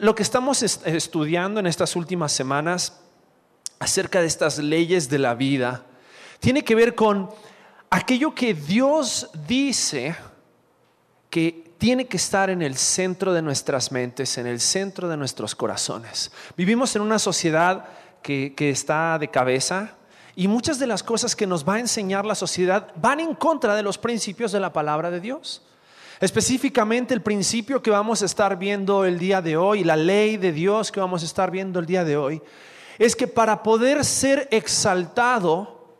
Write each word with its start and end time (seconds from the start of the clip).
Lo 0.00 0.14
que 0.14 0.22
estamos 0.22 0.62
estudiando 0.62 1.58
en 1.58 1.66
estas 1.66 1.96
últimas 1.96 2.30
semanas 2.30 3.00
acerca 3.80 4.20
de 4.20 4.28
estas 4.28 4.58
leyes 4.58 5.10
de 5.10 5.18
la 5.18 5.34
vida 5.34 5.86
tiene 6.38 6.62
que 6.62 6.76
ver 6.76 6.94
con 6.94 7.28
aquello 7.90 8.32
que 8.32 8.54
Dios 8.54 9.28
dice 9.48 10.14
que 11.30 11.74
tiene 11.78 12.06
que 12.06 12.16
estar 12.16 12.48
en 12.48 12.62
el 12.62 12.76
centro 12.76 13.32
de 13.32 13.42
nuestras 13.42 13.90
mentes, 13.90 14.38
en 14.38 14.46
el 14.46 14.60
centro 14.60 15.08
de 15.08 15.16
nuestros 15.16 15.56
corazones. 15.56 16.30
Vivimos 16.56 16.94
en 16.94 17.02
una 17.02 17.18
sociedad 17.18 17.86
que, 18.22 18.54
que 18.54 18.70
está 18.70 19.18
de 19.18 19.26
cabeza 19.26 19.96
y 20.36 20.46
muchas 20.46 20.78
de 20.78 20.86
las 20.86 21.02
cosas 21.02 21.34
que 21.34 21.48
nos 21.48 21.68
va 21.68 21.74
a 21.74 21.80
enseñar 21.80 22.24
la 22.24 22.36
sociedad 22.36 22.92
van 22.94 23.18
en 23.18 23.34
contra 23.34 23.74
de 23.74 23.82
los 23.82 23.98
principios 23.98 24.52
de 24.52 24.60
la 24.60 24.72
palabra 24.72 25.10
de 25.10 25.18
Dios. 25.18 25.62
Específicamente 26.20 27.14
el 27.14 27.22
principio 27.22 27.80
que 27.80 27.90
vamos 27.90 28.22
a 28.22 28.26
estar 28.26 28.58
viendo 28.58 29.04
el 29.04 29.18
día 29.18 29.40
de 29.40 29.56
hoy, 29.56 29.84
la 29.84 29.96
ley 29.96 30.36
de 30.36 30.52
Dios 30.52 30.90
que 30.90 31.00
vamos 31.00 31.22
a 31.22 31.26
estar 31.26 31.50
viendo 31.50 31.78
el 31.78 31.86
día 31.86 32.04
de 32.04 32.16
hoy, 32.16 32.42
es 32.98 33.14
que 33.14 33.28
para 33.28 33.62
poder 33.62 34.04
ser 34.04 34.48
exaltado, 34.50 35.96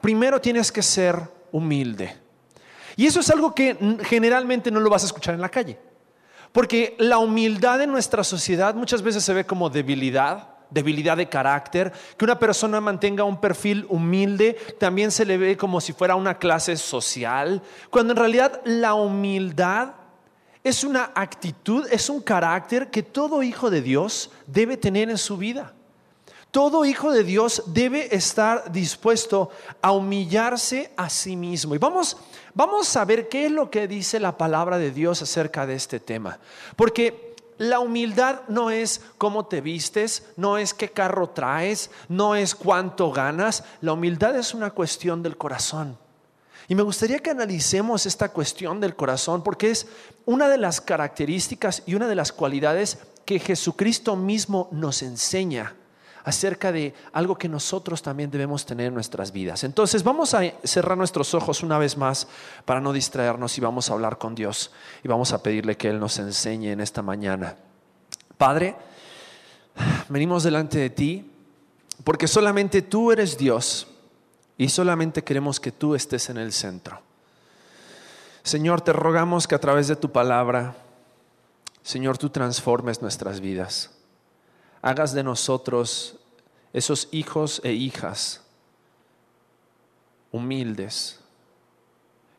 primero 0.00 0.40
tienes 0.40 0.70
que 0.70 0.82
ser 0.82 1.16
humilde. 1.50 2.16
Y 2.96 3.06
eso 3.06 3.20
es 3.20 3.30
algo 3.30 3.54
que 3.54 3.76
generalmente 4.04 4.70
no 4.70 4.78
lo 4.78 4.90
vas 4.90 5.02
a 5.02 5.06
escuchar 5.06 5.34
en 5.34 5.40
la 5.40 5.48
calle. 5.48 5.78
Porque 6.52 6.94
la 6.98 7.18
humildad 7.18 7.80
en 7.80 7.90
nuestra 7.90 8.22
sociedad 8.22 8.74
muchas 8.74 9.02
veces 9.02 9.24
se 9.24 9.32
ve 9.32 9.46
como 9.46 9.70
debilidad, 9.70 10.51
debilidad 10.72 11.16
de 11.16 11.28
carácter, 11.28 11.92
que 12.16 12.24
una 12.24 12.38
persona 12.38 12.80
mantenga 12.80 13.24
un 13.24 13.40
perfil 13.40 13.86
humilde, 13.88 14.56
también 14.78 15.10
se 15.10 15.24
le 15.24 15.36
ve 15.36 15.56
como 15.56 15.80
si 15.80 15.92
fuera 15.92 16.16
una 16.16 16.38
clase 16.38 16.76
social, 16.76 17.62
cuando 17.90 18.12
en 18.12 18.18
realidad 18.18 18.60
la 18.64 18.94
humildad 18.94 19.90
es 20.64 20.84
una 20.84 21.10
actitud, 21.14 21.86
es 21.90 22.08
un 22.08 22.20
carácter 22.20 22.90
que 22.90 23.02
todo 23.02 23.42
hijo 23.42 23.70
de 23.70 23.82
Dios 23.82 24.30
debe 24.46 24.76
tener 24.76 25.10
en 25.10 25.18
su 25.18 25.36
vida. 25.36 25.72
Todo 26.52 26.84
hijo 26.84 27.10
de 27.10 27.24
Dios 27.24 27.62
debe 27.68 28.14
estar 28.14 28.70
dispuesto 28.70 29.50
a 29.80 29.92
humillarse 29.92 30.92
a 30.98 31.08
sí 31.08 31.34
mismo. 31.34 31.74
Y 31.74 31.78
vamos, 31.78 32.18
vamos 32.52 32.94
a 32.94 33.06
ver 33.06 33.28
qué 33.30 33.46
es 33.46 33.50
lo 33.52 33.70
que 33.70 33.88
dice 33.88 34.20
la 34.20 34.36
palabra 34.36 34.76
de 34.76 34.90
Dios 34.90 35.22
acerca 35.22 35.66
de 35.66 35.74
este 35.74 35.98
tema. 35.98 36.38
Porque 36.76 37.31
la 37.58 37.80
humildad 37.80 38.42
no 38.48 38.70
es 38.70 39.00
cómo 39.18 39.46
te 39.46 39.60
vistes, 39.60 40.24
no 40.36 40.58
es 40.58 40.74
qué 40.74 40.90
carro 40.90 41.30
traes, 41.30 41.90
no 42.08 42.34
es 42.34 42.54
cuánto 42.54 43.12
ganas. 43.12 43.64
La 43.80 43.92
humildad 43.92 44.36
es 44.36 44.54
una 44.54 44.70
cuestión 44.70 45.22
del 45.22 45.36
corazón. 45.36 45.98
Y 46.68 46.74
me 46.74 46.82
gustaría 46.82 47.18
que 47.18 47.30
analicemos 47.30 48.06
esta 48.06 48.30
cuestión 48.30 48.80
del 48.80 48.96
corazón 48.96 49.42
porque 49.42 49.70
es 49.70 49.86
una 50.24 50.48
de 50.48 50.58
las 50.58 50.80
características 50.80 51.82
y 51.86 51.94
una 51.94 52.08
de 52.08 52.14
las 52.14 52.32
cualidades 52.32 52.98
que 53.24 53.38
Jesucristo 53.38 54.16
mismo 54.16 54.68
nos 54.72 55.02
enseña 55.02 55.76
acerca 56.24 56.70
de 56.70 56.94
algo 57.12 57.36
que 57.36 57.48
nosotros 57.48 58.02
también 58.02 58.30
debemos 58.30 58.64
tener 58.64 58.86
en 58.86 58.94
nuestras 58.94 59.32
vidas. 59.32 59.64
Entonces 59.64 60.02
vamos 60.04 60.34
a 60.34 60.42
cerrar 60.64 60.96
nuestros 60.96 61.34
ojos 61.34 61.62
una 61.62 61.78
vez 61.78 61.96
más 61.96 62.28
para 62.64 62.80
no 62.80 62.92
distraernos 62.92 63.56
y 63.58 63.60
vamos 63.60 63.90
a 63.90 63.94
hablar 63.94 64.18
con 64.18 64.34
Dios 64.34 64.70
y 65.02 65.08
vamos 65.08 65.32
a 65.32 65.42
pedirle 65.42 65.76
que 65.76 65.88
Él 65.88 65.98
nos 65.98 66.18
enseñe 66.18 66.72
en 66.72 66.80
esta 66.80 67.02
mañana. 67.02 67.56
Padre, 68.36 68.76
venimos 70.08 70.42
delante 70.42 70.78
de 70.78 70.90
ti 70.90 71.30
porque 72.04 72.28
solamente 72.28 72.82
tú 72.82 73.12
eres 73.12 73.36
Dios 73.36 73.88
y 74.56 74.68
solamente 74.68 75.24
queremos 75.24 75.58
que 75.58 75.72
tú 75.72 75.94
estés 75.94 76.30
en 76.30 76.38
el 76.38 76.52
centro. 76.52 77.00
Señor, 78.44 78.80
te 78.80 78.92
rogamos 78.92 79.46
que 79.46 79.54
a 79.54 79.60
través 79.60 79.88
de 79.88 79.96
tu 79.96 80.10
palabra, 80.10 80.74
Señor, 81.82 82.18
tú 82.18 82.28
transformes 82.30 83.00
nuestras 83.02 83.40
vidas 83.40 83.90
hagas 84.82 85.14
de 85.14 85.22
nosotros 85.22 86.16
esos 86.72 87.08
hijos 87.12 87.60
e 87.64 87.72
hijas 87.72 88.42
humildes 90.32 91.20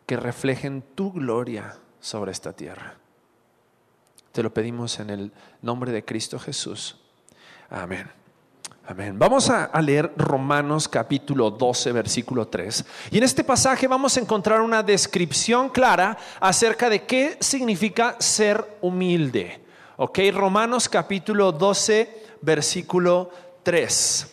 que 0.06 0.18
reflejen 0.18 0.84
tu 0.96 1.12
gloria 1.14 1.78
sobre 2.02 2.32
esta 2.32 2.54
tierra. 2.54 2.96
Te 4.32 4.44
lo 4.44 4.54
pedimos 4.54 5.00
en 5.00 5.10
el 5.10 5.32
nombre 5.62 5.92
de 5.92 6.04
Cristo 6.04 6.38
Jesús. 6.40 6.98
Amén. 7.70 8.10
Amén. 8.86 9.18
Vamos 9.18 9.50
a, 9.50 9.70
leer 9.82 10.12
Romanos 10.18 10.90
capítulo 10.90 11.52
12, 11.52 11.94
versículo 11.94 12.48
3. 12.48 12.84
Y 13.12 13.18
en 13.20 13.24
este 13.24 13.46
pasaje 13.46 13.88
vamos 13.88 14.18
a 14.18 14.20
encontrar 14.20 14.60
una 14.60 14.84
descripción 14.84 15.70
clara 15.70 16.18
acerca 16.42 16.90
de 16.90 17.04
qué 17.04 17.38
significa 17.40 18.18
ser 18.20 18.78
humilde. 18.82 19.62
Ok, 19.96 20.20
Romanos 20.34 20.90
capítulo 20.90 21.54
12, 21.54 22.23
versículo 22.44 23.32
3. 23.64 24.28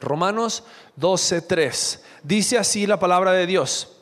Romanos 0.00 0.64
12, 0.96 1.42
3. 1.42 2.04
Dice 2.22 2.56
así 2.56 2.86
la 2.86 2.98
palabra 2.98 3.32
de 3.32 3.46
Dios. 3.46 3.96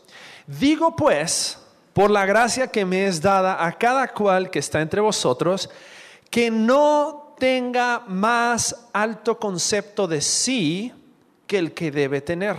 Digo 0.46 0.94
pues, 0.94 1.58
por 1.92 2.10
la 2.10 2.26
gracia 2.26 2.68
que 2.68 2.84
me 2.84 3.06
es 3.06 3.20
dada 3.20 3.64
a 3.64 3.76
cada 3.76 4.08
cual 4.08 4.50
que 4.50 4.60
está 4.60 4.80
entre 4.80 5.00
vosotros, 5.00 5.70
que 6.30 6.50
no 6.50 7.34
tenga 7.38 8.04
más 8.06 8.88
alto 8.92 9.38
concepto 9.38 10.06
de 10.06 10.20
sí 10.20 10.92
que 11.46 11.58
el 11.58 11.72
que 11.72 11.90
debe 11.90 12.20
tener, 12.20 12.56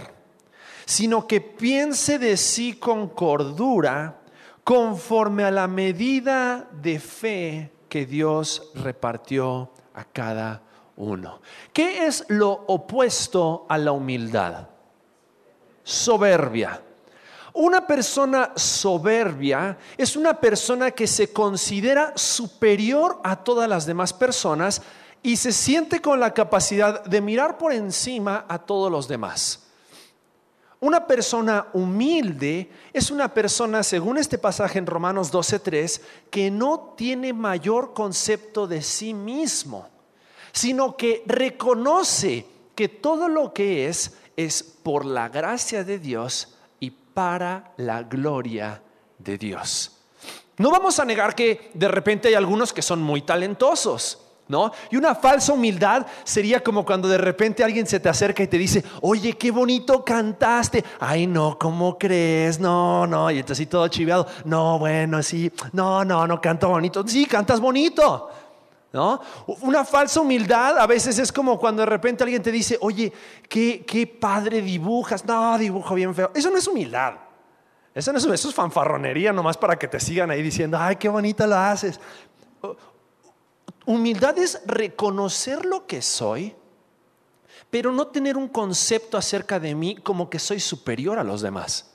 sino 0.86 1.28
que 1.28 1.42
piense 1.42 2.18
de 2.18 2.38
sí 2.38 2.74
con 2.74 3.10
cordura, 3.10 4.20
conforme 4.64 5.44
a 5.44 5.52
la 5.52 5.68
medida 5.68 6.68
de 6.72 7.00
fe 7.00 7.72
que 7.88 8.06
Dios 8.06 8.72
repartió 8.76 9.72
a 10.00 10.06
cada 10.06 10.62
uno. 10.96 11.42
¿Qué 11.74 12.06
es 12.06 12.26
lo 12.30 12.52
opuesto 12.52 13.66
a 13.68 13.78
la 13.78 13.92
humildad? 13.92 14.68
Soberbia. 15.84 16.82
Una 17.54 17.86
persona 17.86 18.52
soberbia 18.56 19.78
es 19.98 20.16
una 20.16 20.40
persona 20.40 20.92
que 20.92 21.08
se 21.08 21.34
considera 21.34 22.14
superior 22.16 23.20
a 23.24 23.44
todas 23.44 23.68
las 23.68 23.86
demás 23.86 24.14
personas 24.14 24.82
y 25.22 25.36
se 25.36 25.52
siente 25.52 26.02
con 26.02 26.20
la 26.20 26.34
capacidad 26.34 27.04
de 27.04 27.22
mirar 27.22 27.58
por 27.58 27.74
encima 27.74 28.46
a 28.48 28.60
todos 28.60 28.92
los 28.92 29.08
demás. 29.08 29.69
Una 30.82 31.06
persona 31.06 31.68
humilde 31.74 32.70
es 32.94 33.12
una 33.12 33.34
persona, 33.34 33.84
según 33.84 34.18
este 34.18 34.38
pasaje 34.38 34.80
en 34.80 34.86
Romanos 34.86 35.32
12.3, 35.32 36.02
que 36.30 36.50
no 36.50 36.94
tiene 36.96 37.34
mayor 37.34 37.94
concepto 37.94 38.66
de 38.66 38.82
sí 38.82 39.14
mismo, 39.14 39.90
sino 40.54 40.96
que 40.96 41.24
reconoce 41.26 42.46
que 42.76 42.88
todo 42.88 43.28
lo 43.28 43.54
que 43.54 43.88
es 43.88 44.14
es 44.38 44.64
por 44.64 45.04
la 45.04 45.28
gracia 45.28 45.84
de 45.84 46.00
Dios 46.00 46.56
y 46.80 46.92
para 46.92 47.74
la 47.76 48.04
gloria 48.04 48.82
de 49.18 49.38
Dios. 49.38 49.98
No 50.58 50.72
vamos 50.72 50.98
a 51.00 51.06
negar 51.06 51.36
que 51.36 51.72
de 51.74 51.88
repente 51.90 52.30
hay 52.30 52.36
algunos 52.36 52.72
que 52.72 52.82
son 52.82 53.02
muy 53.02 53.22
talentosos 53.22 54.29
¿no? 54.50 54.72
Y 54.90 54.98
una 54.98 55.16
falsa 55.16 55.54
humildad 55.54 56.06
sería 56.24 56.62
como 56.62 56.84
cuando 56.84 57.08
de 57.08 57.20
repente 57.20 57.64
alguien 57.64 57.86
se 57.86 58.00
te 58.00 58.10
acerca 58.10 58.42
y 58.44 58.48
te 58.48 58.58
dice, 58.58 58.84
oye, 59.02 59.34
qué 59.34 59.52
bonito 59.52 60.04
cantaste. 60.04 60.84
Ay, 61.00 61.28
no, 61.28 61.58
¿cómo 61.58 61.98
crees? 61.98 62.60
No, 62.60 63.06
no. 63.06 63.30
Y 63.30 63.40
entonces 63.40 63.70
todo 63.70 63.88
chiveado. 63.88 64.28
No, 64.46 64.80
bueno, 64.80 65.22
sí. 65.22 65.52
No, 65.72 66.04
no, 66.04 66.26
no 66.26 66.42
canto 66.42 66.68
bonito. 66.68 67.08
Sí, 67.08 67.28
cantas 67.28 67.60
bonito. 67.60 68.30
¿No? 68.92 69.22
Una 69.62 69.86
falsa 69.86 70.20
humildad 70.20 70.80
a 70.80 70.88
veces 70.88 71.20
es 71.20 71.32
como 71.32 71.60
cuando 71.60 71.84
de 71.84 71.86
repente 71.86 72.24
alguien 72.24 72.42
te 72.42 72.52
dice, 72.52 72.76
oye, 72.82 73.14
qué, 73.48 73.86
qué 73.86 74.08
padre 74.08 74.64
dibujas. 74.64 75.24
No, 75.26 75.60
dibujo 75.60 75.94
bien 75.94 76.16
feo. 76.16 76.32
Eso 76.34 76.50
no 76.50 76.58
es 76.58 76.68
humildad. 76.68 77.14
Eso 77.94 78.12
no 78.12 78.18
es, 78.18 78.26
eso 78.26 78.50
es 78.50 78.56
fanfarronería 78.56 79.32
nomás 79.32 79.58
para 79.58 79.78
que 79.78 79.88
te 79.88 80.00
sigan 80.00 80.32
ahí 80.32 80.42
diciendo, 80.42 80.76
ay, 80.80 80.96
qué 80.96 81.08
bonita 81.08 81.46
lo 81.46 81.56
haces. 81.56 82.00
Humildad 83.90 84.38
es 84.38 84.62
reconocer 84.68 85.66
lo 85.66 85.88
que 85.88 86.04
soy, 86.04 86.56
pero 87.72 87.92
no 87.92 88.06
tener 88.06 88.38
un 88.38 88.48
concepto 88.48 89.18
acerca 89.18 89.60
de 89.60 89.74
mí 89.74 89.96
como 89.96 90.30
que 90.30 90.38
soy 90.38 90.60
superior 90.60 91.18
a 91.18 91.24
los 91.24 91.42
demás. 91.42 91.90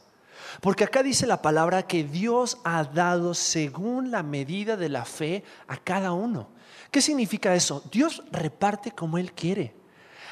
Porque 0.61 0.82
acá 0.82 1.05
dice 1.05 1.25
la 1.25 1.41
palabra 1.41 1.87
que 1.87 2.02
Dios 2.02 2.58
ha 2.64 2.82
dado 2.82 3.32
según 3.32 4.11
la 4.11 4.25
medida 4.25 4.76
de 4.76 4.88
la 4.88 5.05
fe 5.05 5.44
a 5.69 5.76
cada 5.76 6.11
uno. 6.11 6.49
¿Qué 6.91 7.00
significa 7.00 7.55
eso? 7.55 7.85
Dios 7.93 8.25
reparte 8.32 8.91
como 8.91 9.17
Él 9.17 9.32
quiere 9.32 9.73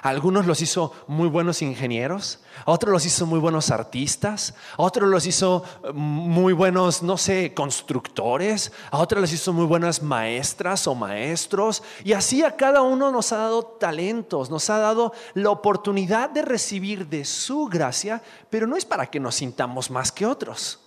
algunos 0.03 0.47
los 0.47 0.61
hizo 0.61 0.93
muy 1.07 1.29
buenos 1.29 1.63
ingenieros, 1.63 2.41
a 2.65 2.73
otros 2.73 2.93
los 2.93 3.07
hizo 3.07 3.25
muy 3.25 3.39
buenos 3.39 3.71
artistas, 3.71 4.53
a 4.77 4.83
otros 4.83 5.09
los 5.09 5.27
hizo 5.27 5.65
eh, 5.85 5.93
muy 5.93 6.53
buenos, 6.53 7.05
no 7.05 7.17
sé, 7.17 7.55
constructores, 7.55 8.73
a 8.91 8.99
otros 8.99 9.21
los 9.21 9.33
hizo 9.33 9.53
muy 9.53 9.65
buenas 9.65 10.03
maestras 10.03 10.89
o 10.89 10.97
maestros. 10.97 11.85
Y 12.03 12.15
así 12.15 12.43
a 12.43 12.57
cada 12.57 12.83
uno 12.83 13.13
nos 13.13 13.33
ha 13.33 13.37
dado 13.37 13.63
talentos, 13.63 14.51
nos 14.51 14.69
ha 14.71 14.79
dado 14.79 15.13
la 15.35 15.51
oportunidad 15.51 16.31
de 16.31 16.43
recibir 16.43 17.07
de 17.07 17.25
su 17.25 17.67
gracia, 17.67 18.21
pero 18.51 18.67
no 18.67 18.77
es 18.77 18.85
para 18.85 19.07
que 19.07 19.21
nos 19.21 19.37
sintamos 19.37 19.89
más 19.89 20.11
que 20.11 20.27
otros, 20.27 20.81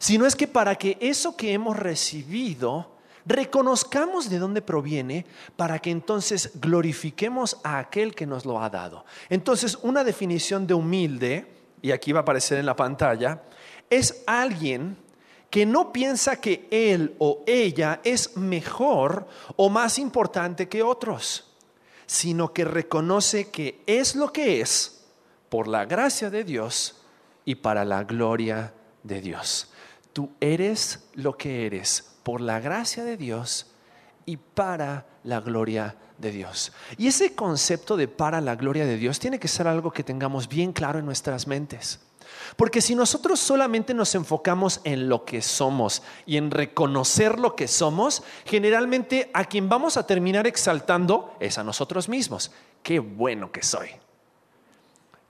sino 0.00 0.26
es 0.26 0.34
que 0.34 0.48
para 0.48 0.74
que 0.74 0.98
eso 1.00 1.36
que 1.36 1.52
hemos 1.52 1.76
recibido 1.76 2.91
reconozcamos 3.26 4.28
de 4.28 4.38
dónde 4.38 4.62
proviene 4.62 5.26
para 5.56 5.78
que 5.78 5.90
entonces 5.90 6.52
glorifiquemos 6.60 7.58
a 7.62 7.78
aquel 7.78 8.14
que 8.14 8.26
nos 8.26 8.44
lo 8.44 8.60
ha 8.62 8.70
dado. 8.70 9.04
Entonces, 9.28 9.78
una 9.82 10.04
definición 10.04 10.66
de 10.66 10.74
humilde, 10.74 11.46
y 11.80 11.92
aquí 11.92 12.12
va 12.12 12.20
a 12.20 12.22
aparecer 12.22 12.58
en 12.58 12.66
la 12.66 12.76
pantalla, 12.76 13.42
es 13.90 14.22
alguien 14.26 14.96
que 15.50 15.66
no 15.66 15.92
piensa 15.92 16.40
que 16.40 16.66
él 16.70 17.14
o 17.18 17.42
ella 17.46 18.00
es 18.04 18.36
mejor 18.36 19.28
o 19.56 19.68
más 19.68 19.98
importante 19.98 20.68
que 20.68 20.82
otros, 20.82 21.52
sino 22.06 22.52
que 22.52 22.64
reconoce 22.64 23.50
que 23.50 23.82
es 23.86 24.16
lo 24.16 24.32
que 24.32 24.60
es 24.60 25.04
por 25.50 25.68
la 25.68 25.84
gracia 25.84 26.30
de 26.30 26.44
Dios 26.44 27.02
y 27.44 27.56
para 27.56 27.84
la 27.84 28.04
gloria 28.04 28.72
de 29.02 29.20
Dios. 29.20 29.70
Tú 30.14 30.30
eres 30.40 31.08
lo 31.14 31.36
que 31.36 31.66
eres 31.66 32.11
por 32.22 32.40
la 32.40 32.60
gracia 32.60 33.04
de 33.04 33.16
Dios 33.16 33.66
y 34.26 34.36
para 34.36 35.06
la 35.24 35.40
gloria 35.40 35.96
de 36.18 36.30
Dios. 36.30 36.72
Y 36.96 37.08
ese 37.08 37.34
concepto 37.34 37.96
de 37.96 38.08
para 38.08 38.40
la 38.40 38.56
gloria 38.56 38.86
de 38.86 38.96
Dios 38.96 39.18
tiene 39.18 39.38
que 39.38 39.48
ser 39.48 39.66
algo 39.66 39.92
que 39.92 40.04
tengamos 40.04 40.48
bien 40.48 40.72
claro 40.72 40.98
en 40.98 41.06
nuestras 41.06 41.46
mentes. 41.46 42.00
Porque 42.56 42.80
si 42.80 42.94
nosotros 42.94 43.40
solamente 43.40 43.94
nos 43.94 44.14
enfocamos 44.14 44.80
en 44.84 45.08
lo 45.08 45.24
que 45.24 45.42
somos 45.42 46.02
y 46.26 46.36
en 46.36 46.50
reconocer 46.50 47.38
lo 47.38 47.56
que 47.56 47.68
somos, 47.68 48.22
generalmente 48.44 49.30
a 49.34 49.44
quien 49.44 49.68
vamos 49.68 49.96
a 49.96 50.06
terminar 50.06 50.46
exaltando 50.46 51.34
es 51.40 51.58
a 51.58 51.64
nosotros 51.64 52.08
mismos. 52.08 52.52
Qué 52.82 52.98
bueno 52.98 53.50
que 53.52 53.62
soy. 53.62 53.90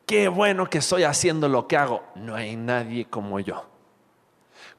Qué 0.06 0.28
bueno 0.28 0.68
que 0.68 0.82
soy 0.82 1.04
haciendo 1.04 1.48
lo 1.48 1.66
que 1.66 1.76
hago. 1.76 2.02
No 2.16 2.34
hay 2.34 2.56
nadie 2.56 3.06
como 3.06 3.40
yo. 3.40 3.71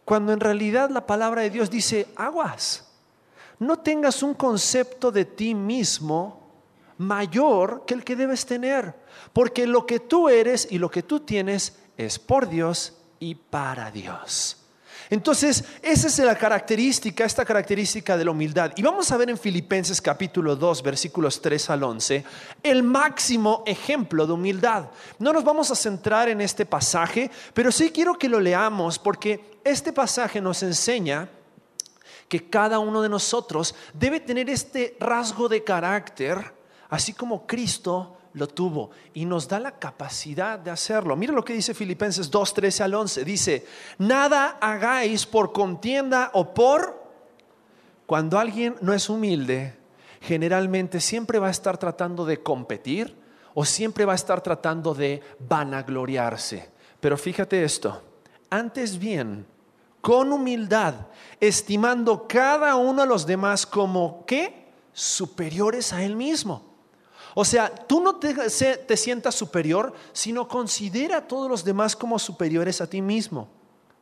Cuando 0.05 0.33
en 0.33 0.39
realidad 0.39 0.89
la 0.89 1.05
palabra 1.05 1.41
de 1.41 1.49
Dios 1.49 1.69
dice, 1.69 2.07
aguas, 2.15 2.89
no 3.59 3.79
tengas 3.79 4.23
un 4.23 4.33
concepto 4.33 5.11
de 5.11 5.25
ti 5.25 5.55
mismo 5.55 6.43
mayor 6.97 7.83
que 7.85 7.93
el 7.93 8.03
que 8.03 8.15
debes 8.15 8.45
tener, 8.45 8.95
porque 9.31 9.65
lo 9.67 9.85
que 9.85 9.99
tú 9.99 10.29
eres 10.29 10.67
y 10.69 10.77
lo 10.77 10.89
que 10.89 11.03
tú 11.03 11.21
tienes 11.21 11.79
es 11.97 12.19
por 12.19 12.49
Dios 12.49 12.97
y 13.19 13.35
para 13.35 13.91
Dios. 13.91 14.62
Entonces, 15.09 15.63
esa 15.81 16.07
es 16.07 16.19
la 16.19 16.35
característica, 16.37 17.25
esta 17.25 17.45
característica 17.45 18.17
de 18.17 18.25
la 18.25 18.31
humildad. 18.31 18.71
Y 18.75 18.81
vamos 18.81 19.11
a 19.11 19.17
ver 19.17 19.29
en 19.29 19.37
Filipenses 19.37 20.01
capítulo 20.01 20.55
2, 20.55 20.83
versículos 20.83 21.41
3 21.41 21.69
al 21.69 21.83
11, 21.83 22.23
el 22.63 22.83
máximo 22.83 23.63
ejemplo 23.65 24.25
de 24.25 24.33
humildad. 24.33 24.85
No 25.19 25.33
nos 25.33 25.43
vamos 25.43 25.71
a 25.71 25.75
centrar 25.75 26.29
en 26.29 26.41
este 26.41 26.65
pasaje, 26.65 27.29
pero 27.53 27.71
sí 27.71 27.91
quiero 27.91 28.17
que 28.17 28.29
lo 28.29 28.39
leamos 28.39 28.99
porque 28.99 29.59
este 29.63 29.93
pasaje 29.93 30.41
nos 30.41 30.63
enseña 30.63 31.29
que 32.27 32.49
cada 32.49 32.79
uno 32.79 33.01
de 33.01 33.09
nosotros 33.09 33.75
debe 33.93 34.19
tener 34.19 34.49
este 34.49 34.97
rasgo 34.99 35.47
de 35.47 35.63
carácter, 35.63 36.53
así 36.89 37.13
como 37.13 37.45
Cristo 37.45 38.17
lo 38.33 38.47
tuvo 38.47 38.89
y 39.13 39.25
nos 39.25 39.47
da 39.47 39.59
la 39.59 39.77
capacidad 39.77 40.57
de 40.59 40.71
hacerlo. 40.71 41.15
Mira 41.15 41.33
lo 41.33 41.45
que 41.45 41.53
dice 41.53 41.73
Filipenses 41.73 42.29
2, 42.29 42.53
13 42.53 42.83
al 42.83 42.93
11. 42.95 43.25
Dice, 43.25 43.65
nada 43.97 44.57
hagáis 44.59 45.25
por 45.25 45.51
contienda 45.51 46.31
o 46.33 46.53
por... 46.53 47.01
Cuando 48.05 48.37
alguien 48.37 48.75
no 48.81 48.93
es 48.93 49.09
humilde, 49.09 49.77
generalmente 50.21 50.99
siempre 50.99 51.39
va 51.39 51.47
a 51.47 51.51
estar 51.51 51.77
tratando 51.77 52.25
de 52.25 52.41
competir 52.41 53.15
o 53.53 53.65
siempre 53.65 54.05
va 54.05 54.13
a 54.13 54.15
estar 54.15 54.41
tratando 54.41 54.93
de 54.93 55.21
vanagloriarse. 55.39 56.69
Pero 56.99 57.17
fíjate 57.17 57.63
esto, 57.63 58.01
antes 58.49 58.97
bien, 58.99 59.45
con 60.01 60.33
humildad, 60.33 60.95
estimando 61.39 62.27
cada 62.27 62.75
uno 62.75 63.03
a 63.03 63.05
los 63.05 63.25
demás 63.25 63.65
como 63.65 64.25
¿qué? 64.25 64.71
Superiores 64.91 65.93
a 65.93 66.03
él 66.03 66.15
mismo 66.15 66.72
o 67.35 67.43
sea, 67.45 67.73
tú 67.73 68.01
no 68.01 68.17
te, 68.17 68.49
sientas 68.97 69.35
superior, 69.35 69.93
sino 70.11 70.47
considera 70.47 71.17
a 71.17 71.27
todos 71.27 71.49
los 71.49 71.63
demás 71.63 71.95
como 71.95 72.19
superiores 72.19 72.79
a 72.79 72.87
ti 72.87 73.01
mismo. 73.01 73.49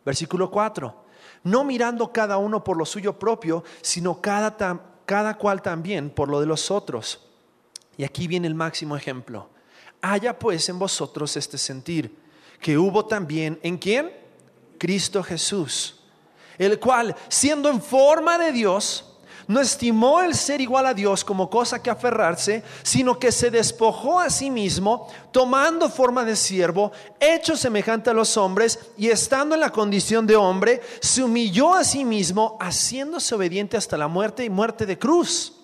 Versículo 0.05 0.51
4. 0.51 0.95
No 1.43 1.63
mirando 1.63 2.11
cada 2.11 2.37
uno 2.37 2.63
por 2.63 2.77
lo 2.77 2.85
suyo 2.85 3.17
propio, 3.17 3.63
sino 3.81 4.19
cada, 4.19 4.57
cada 5.05 5.37
cual 5.37 5.61
también 5.61 6.09
por 6.09 6.29
lo 6.29 6.39
de 6.39 6.45
los 6.45 6.71
otros. 6.71 7.27
Y 7.97 8.03
aquí 8.03 8.27
viene 8.27 8.47
el 8.47 8.55
máximo 8.55 8.97
ejemplo. 8.97 9.49
Haya 10.01 10.37
pues 10.37 10.67
en 10.67 10.79
vosotros 10.79 11.37
este 11.37 11.57
sentir, 11.57 12.17
que 12.59 12.77
hubo 12.77 13.05
también 13.05 13.59
en 13.63 13.77
quién? 13.77 14.11
Cristo 14.77 15.21
Jesús, 15.23 16.01
el 16.57 16.79
cual, 16.79 17.15
siendo 17.29 17.69
en 17.69 17.81
forma 17.81 18.37
de 18.37 18.51
Dios, 18.51 19.10
no 19.47 19.59
estimó 19.59 20.21
el 20.21 20.35
ser 20.35 20.61
igual 20.61 20.85
a 20.85 20.93
Dios 20.93 21.23
como 21.23 21.49
cosa 21.49 21.81
que 21.81 21.89
aferrarse, 21.89 22.63
sino 22.83 23.19
que 23.19 23.31
se 23.31 23.51
despojó 23.51 24.19
a 24.19 24.29
sí 24.29 24.49
mismo, 24.49 25.07
tomando 25.31 25.89
forma 25.89 26.23
de 26.23 26.35
siervo, 26.35 26.91
hecho 27.19 27.55
semejante 27.55 28.09
a 28.09 28.13
los 28.13 28.37
hombres, 28.37 28.79
y 28.97 29.09
estando 29.09 29.55
en 29.55 29.61
la 29.61 29.71
condición 29.71 30.27
de 30.27 30.35
hombre, 30.35 30.81
se 30.99 31.23
humilló 31.23 31.73
a 31.73 31.83
sí 31.83 32.05
mismo, 32.05 32.57
haciéndose 32.59 33.35
obediente 33.35 33.77
hasta 33.77 33.97
la 33.97 34.07
muerte 34.07 34.43
y 34.43 34.49
muerte 34.49 34.85
de 34.85 34.97
cruz. 34.97 35.60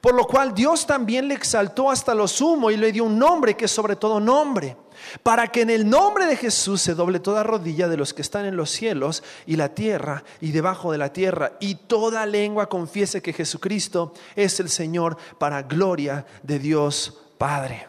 Por 0.00 0.14
lo 0.14 0.26
cual 0.26 0.54
Dios 0.54 0.86
también 0.86 1.28
le 1.28 1.34
exaltó 1.34 1.90
hasta 1.90 2.14
lo 2.14 2.26
sumo 2.26 2.70
y 2.70 2.76
le 2.76 2.92
dio 2.92 3.04
un 3.04 3.18
nombre 3.18 3.56
que 3.56 3.66
es 3.66 3.70
sobre 3.70 3.96
todo 3.96 4.18
nombre 4.18 4.76
para 5.22 5.48
que 5.48 5.62
en 5.62 5.70
el 5.70 5.88
nombre 5.88 6.26
de 6.26 6.36
Jesús 6.36 6.80
se 6.80 6.94
doble 6.94 7.20
toda 7.20 7.42
rodilla 7.42 7.88
de 7.88 7.96
los 7.96 8.14
que 8.14 8.22
están 8.22 8.44
en 8.46 8.56
los 8.56 8.70
cielos 8.70 9.22
y 9.46 9.56
la 9.56 9.74
tierra 9.74 10.24
y 10.40 10.52
debajo 10.52 10.92
de 10.92 10.98
la 10.98 11.12
tierra, 11.12 11.52
y 11.60 11.74
toda 11.74 12.26
lengua 12.26 12.68
confiese 12.68 13.22
que 13.22 13.32
Jesucristo 13.32 14.12
es 14.36 14.60
el 14.60 14.68
Señor 14.68 15.16
para 15.38 15.62
gloria 15.62 16.26
de 16.42 16.58
Dios 16.58 17.18
Padre. 17.38 17.88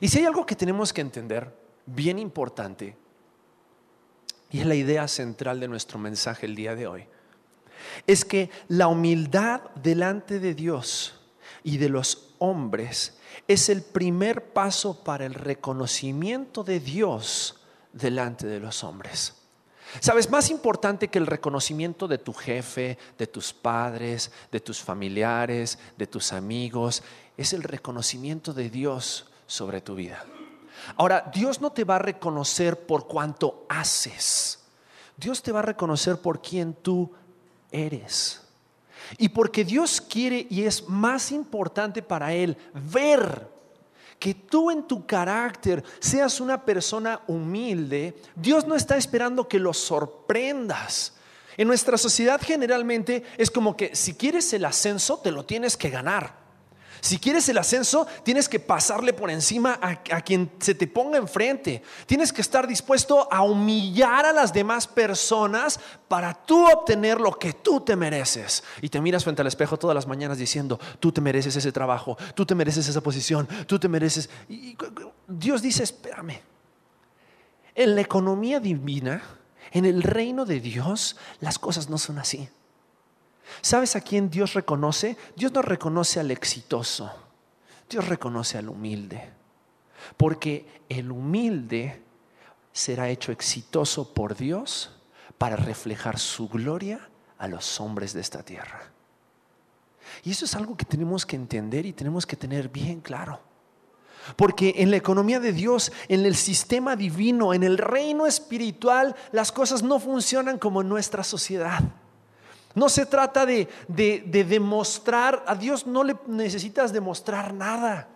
Y 0.00 0.08
si 0.08 0.18
hay 0.18 0.26
algo 0.26 0.46
que 0.46 0.56
tenemos 0.56 0.92
que 0.92 1.00
entender, 1.00 1.52
bien 1.86 2.18
importante, 2.18 2.96
y 4.50 4.60
es 4.60 4.66
la 4.66 4.74
idea 4.74 5.08
central 5.08 5.60
de 5.60 5.68
nuestro 5.68 5.98
mensaje 5.98 6.46
el 6.46 6.54
día 6.54 6.74
de 6.74 6.86
hoy, 6.86 7.06
es 8.06 8.24
que 8.24 8.50
la 8.68 8.88
humildad 8.88 9.62
delante 9.74 10.40
de 10.40 10.54
Dios 10.54 11.14
y 11.62 11.78
de 11.78 11.88
los 11.88 12.34
hombres 12.38 13.18
es 13.46 13.68
el 13.68 13.82
primer 13.82 14.52
paso 14.52 15.02
para 15.02 15.26
el 15.26 15.34
reconocimiento 15.34 16.64
de 16.64 16.80
Dios 16.80 17.60
delante 17.92 18.46
de 18.46 18.60
los 18.60 18.84
hombres. 18.84 19.34
Sabes, 20.00 20.30
más 20.30 20.50
importante 20.50 21.08
que 21.08 21.18
el 21.18 21.26
reconocimiento 21.26 22.06
de 22.06 22.18
tu 22.18 22.34
jefe, 22.34 22.98
de 23.16 23.26
tus 23.26 23.54
padres, 23.54 24.30
de 24.52 24.60
tus 24.60 24.82
familiares, 24.82 25.78
de 25.96 26.06
tus 26.06 26.32
amigos, 26.32 27.02
es 27.36 27.54
el 27.54 27.62
reconocimiento 27.62 28.52
de 28.52 28.68
Dios 28.68 29.30
sobre 29.46 29.80
tu 29.80 29.94
vida. 29.94 30.24
Ahora, 30.96 31.30
Dios 31.34 31.60
no 31.60 31.72
te 31.72 31.84
va 31.84 31.96
a 31.96 32.00
reconocer 32.00 32.86
por 32.86 33.06
cuanto 33.06 33.64
haces. 33.68 34.60
Dios 35.16 35.42
te 35.42 35.52
va 35.52 35.60
a 35.60 35.62
reconocer 35.62 36.18
por 36.18 36.42
quien 36.42 36.74
tú 36.74 37.10
eres. 37.70 38.40
Y 39.16 39.30
porque 39.30 39.64
Dios 39.64 40.00
quiere 40.00 40.46
y 40.50 40.64
es 40.64 40.88
más 40.88 41.32
importante 41.32 42.02
para 42.02 42.34
Él 42.34 42.56
ver 42.74 43.48
que 44.18 44.34
tú 44.34 44.70
en 44.70 44.82
tu 44.82 45.06
carácter 45.06 45.82
seas 46.00 46.40
una 46.40 46.64
persona 46.64 47.20
humilde, 47.28 48.20
Dios 48.34 48.66
no 48.66 48.74
está 48.74 48.96
esperando 48.96 49.48
que 49.48 49.58
lo 49.58 49.72
sorprendas. 49.72 51.14
En 51.56 51.68
nuestra 51.68 51.96
sociedad 51.96 52.40
generalmente 52.42 53.24
es 53.36 53.50
como 53.50 53.76
que 53.76 53.94
si 53.94 54.14
quieres 54.14 54.52
el 54.52 54.64
ascenso, 54.64 55.18
te 55.18 55.30
lo 55.30 55.44
tienes 55.44 55.76
que 55.76 55.90
ganar. 55.90 56.37
Si 57.00 57.18
quieres 57.18 57.48
el 57.48 57.58
ascenso, 57.58 58.06
tienes 58.22 58.48
que 58.48 58.60
pasarle 58.60 59.12
por 59.12 59.30
encima 59.30 59.78
a, 59.80 60.20
quien 60.22 60.50
se 60.58 60.74
te 60.74 60.86
ponga 60.86 61.18
enfrente. 61.18 61.82
Tienes 62.06 62.32
que 62.32 62.40
estar 62.40 62.66
dispuesto 62.66 63.28
a 63.32 63.42
humillar 63.42 64.26
a 64.26 64.32
las 64.32 64.52
demás 64.52 64.86
personas 64.86 65.78
para 66.08 66.34
tú 66.34 66.66
obtener 66.66 67.20
lo 67.20 67.38
que 67.38 67.52
tú 67.52 67.80
te 67.80 67.96
mereces. 67.96 68.64
Y 68.82 68.88
te 68.88 69.00
miras 69.00 69.24
frente 69.24 69.42
al 69.42 69.48
espejo 69.48 69.78
todas 69.78 69.94
las 69.94 70.06
mañanas 70.06 70.38
diciendo, 70.38 70.78
tú 71.00 71.12
te 71.12 71.20
mereces 71.20 71.54
ese 71.56 71.72
trabajo, 71.72 72.16
tú 72.34 72.44
te 72.44 72.54
mereces 72.54 72.88
esa 72.88 73.00
posición, 73.00 73.48
tú 73.66 73.78
te 73.78 73.88
mereces... 73.88 74.28
Y 74.48 74.76
Dios 75.26 75.62
dice, 75.62 75.82
espérame. 75.82 76.40
En 77.74 77.94
la 77.94 78.00
economía 78.00 78.58
divina, 78.58 79.22
en 79.70 79.84
el 79.84 80.02
reino 80.02 80.44
de 80.44 80.60
Dios, 80.60 81.16
las 81.40 81.58
cosas 81.58 81.88
no 81.88 81.98
son 81.98 82.18
así. 82.18 82.48
¿Sabes 83.60 83.96
a 83.96 84.00
quién 84.00 84.30
Dios 84.30 84.54
reconoce? 84.54 85.16
Dios 85.36 85.52
no 85.52 85.62
reconoce 85.62 86.20
al 86.20 86.30
exitoso, 86.30 87.10
Dios 87.88 88.06
reconoce 88.08 88.58
al 88.58 88.68
humilde. 88.68 89.32
Porque 90.16 90.82
el 90.88 91.10
humilde 91.10 92.02
será 92.72 93.08
hecho 93.08 93.32
exitoso 93.32 94.14
por 94.14 94.36
Dios 94.36 94.92
para 95.36 95.56
reflejar 95.56 96.18
su 96.18 96.48
gloria 96.48 97.08
a 97.38 97.48
los 97.48 97.80
hombres 97.80 98.12
de 98.12 98.20
esta 98.20 98.42
tierra. 98.42 98.92
Y 100.24 100.30
eso 100.30 100.44
es 100.44 100.54
algo 100.54 100.76
que 100.76 100.84
tenemos 100.84 101.26
que 101.26 101.36
entender 101.36 101.86
y 101.86 101.92
tenemos 101.92 102.26
que 102.26 102.36
tener 102.36 102.68
bien 102.68 103.00
claro. 103.00 103.40
Porque 104.36 104.74
en 104.78 104.90
la 104.90 104.96
economía 104.96 105.40
de 105.40 105.52
Dios, 105.52 105.92
en 106.08 106.26
el 106.26 106.36
sistema 106.36 106.96
divino, 106.96 107.54
en 107.54 107.62
el 107.62 107.78
reino 107.78 108.26
espiritual, 108.26 109.16
las 109.32 109.52
cosas 109.52 109.82
no 109.82 109.98
funcionan 109.98 110.58
como 110.58 110.82
en 110.82 110.88
nuestra 110.88 111.24
sociedad. 111.24 111.80
No 112.74 112.88
se 112.88 113.06
trata 113.06 113.44
de, 113.46 113.68
de 113.88 114.44
demostrar, 114.44 115.42
a 115.46 115.54
Dios 115.54 115.86
no 115.86 116.04
le 116.04 116.16
necesitas 116.26 116.92
demostrar 116.92 117.52
nada. 117.52 118.08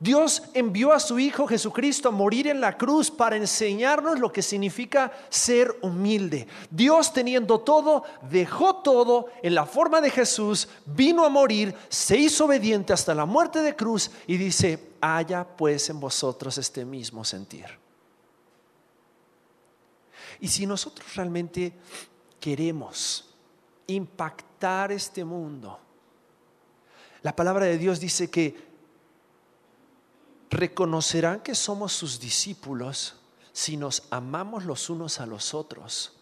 Dios 0.00 0.44
envió 0.54 0.94
a 0.94 0.98
su 0.98 1.18
Hijo 1.18 1.46
Jesucristo 1.46 2.08
a 2.08 2.12
morir 2.12 2.46
en 2.46 2.62
la 2.62 2.78
cruz 2.78 3.10
para 3.10 3.36
enseñarnos 3.36 4.18
lo 4.18 4.32
que 4.32 4.40
significa 4.40 5.12
ser 5.28 5.76
humilde. 5.82 6.46
Dios 6.70 7.12
teniendo 7.12 7.60
todo, 7.60 8.04
dejó 8.30 8.76
todo 8.76 9.26
en 9.42 9.54
la 9.54 9.66
forma 9.66 10.00
de 10.00 10.08
Jesús, 10.08 10.68
vino 10.86 11.22
a 11.22 11.28
morir, 11.28 11.74
se 11.90 12.16
hizo 12.16 12.46
obediente 12.46 12.94
hasta 12.94 13.14
la 13.14 13.26
muerte 13.26 13.60
de 13.60 13.76
cruz 13.76 14.10
y 14.26 14.38
dice, 14.38 14.94
haya 15.02 15.46
pues 15.46 15.90
en 15.90 16.00
vosotros 16.00 16.56
este 16.56 16.86
mismo 16.86 17.22
sentir. 17.22 17.66
Y 20.40 20.48
si 20.48 20.64
nosotros 20.64 21.14
realmente 21.14 21.74
queremos 22.40 23.34
impactar 23.86 24.92
este 24.92 25.24
mundo, 25.24 25.78
la 27.22 27.36
palabra 27.36 27.66
de 27.66 27.76
Dios 27.78 28.00
dice 28.00 28.30
que 28.30 28.70
reconocerán 30.50 31.40
que 31.40 31.54
somos 31.54 31.92
sus 31.92 32.18
discípulos 32.18 33.16
si 33.52 33.76
nos 33.76 34.04
amamos 34.10 34.64
los 34.64 34.88
unos 34.90 35.20
a 35.20 35.26
los 35.26 35.54
otros. 35.54 36.12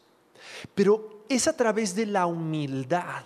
Pero 0.74 1.24
es 1.28 1.46
a 1.46 1.56
través 1.56 1.94
de 1.94 2.06
la 2.06 2.26
humildad 2.26 3.24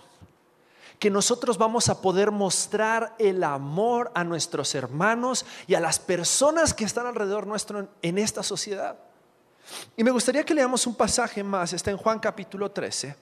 que 0.99 1.09
nosotros 1.09 1.57
vamos 1.57 1.89
a 1.89 2.01
poder 2.01 2.31
mostrar 2.31 3.15
el 3.19 3.43
amor 3.43 4.11
a 4.15 4.23
nuestros 4.23 4.73
hermanos 4.75 5.45
y 5.67 5.73
a 5.73 5.81
las 5.81 5.99
personas 5.99 6.73
que 6.73 6.85
están 6.85 7.07
alrededor 7.07 7.47
nuestro 7.47 7.89
en 8.01 8.17
esta 8.17 8.43
sociedad. 8.43 8.97
Y 9.95 10.03
me 10.03 10.11
gustaría 10.11 10.43
que 10.43 10.53
leamos 10.53 10.85
un 10.87 10.95
pasaje 10.95 11.43
más, 11.43 11.73
está 11.73 11.91
en 11.91 11.97
Juan 11.97 12.19
capítulo 12.19 12.71
13. 12.71 13.15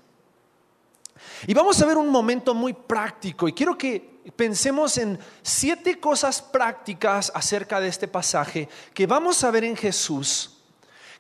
Y 1.48 1.54
vamos 1.54 1.82
a 1.82 1.86
ver 1.86 1.98
un 1.98 2.10
momento 2.10 2.54
muy 2.54 2.74
práctico 2.74 3.48
y 3.48 3.54
quiero 3.54 3.78
que 3.78 4.22
pensemos 4.36 4.98
en 4.98 5.20
siete 5.42 6.00
cosas 6.00 6.42
prácticas 6.42 7.32
acerca 7.34 7.80
de 7.80 7.88
este 7.88 8.08
pasaje 8.08 8.70
que 8.94 9.08
vamos 9.08 9.44
a 9.44 9.52
ver 9.52 9.64
en 9.64 9.76
Jesús, 9.76 10.58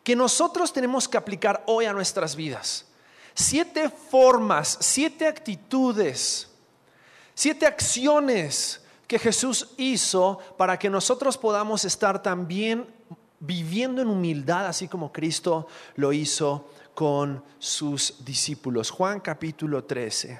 que 0.03 0.15
nosotros 0.15 0.73
tenemos 0.73 1.07
que 1.07 1.17
aplicar 1.17 1.63
hoy 1.67 1.85
a 1.85 1.93
nuestras 1.93 2.35
vidas. 2.35 2.87
Siete 3.33 3.89
formas, 3.89 4.77
siete 4.81 5.27
actitudes, 5.27 6.49
siete 7.33 7.65
acciones 7.65 8.81
que 9.07 9.19
Jesús 9.19 9.69
hizo 9.77 10.39
para 10.57 10.77
que 10.77 10.89
nosotros 10.89 11.37
podamos 11.37 11.85
estar 11.85 12.21
también 12.21 12.87
viviendo 13.41 14.01
en 14.01 14.07
humildad, 14.07 14.67
así 14.67 14.87
como 14.87 15.11
Cristo 15.11 15.67
lo 15.95 16.13
hizo 16.13 16.69
con 16.93 17.43
sus 17.59 18.23
discípulos. 18.23 18.89
Juan 18.91 19.19
capítulo 19.19 19.83
13. 19.83 20.39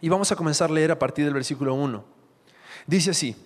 Y 0.00 0.08
vamos 0.08 0.32
a 0.32 0.36
comenzar 0.36 0.70
a 0.70 0.72
leer 0.72 0.92
a 0.92 0.98
partir 0.98 1.24
del 1.24 1.34
versículo 1.34 1.74
1. 1.74 2.04
Dice 2.86 3.10
así, 3.10 3.36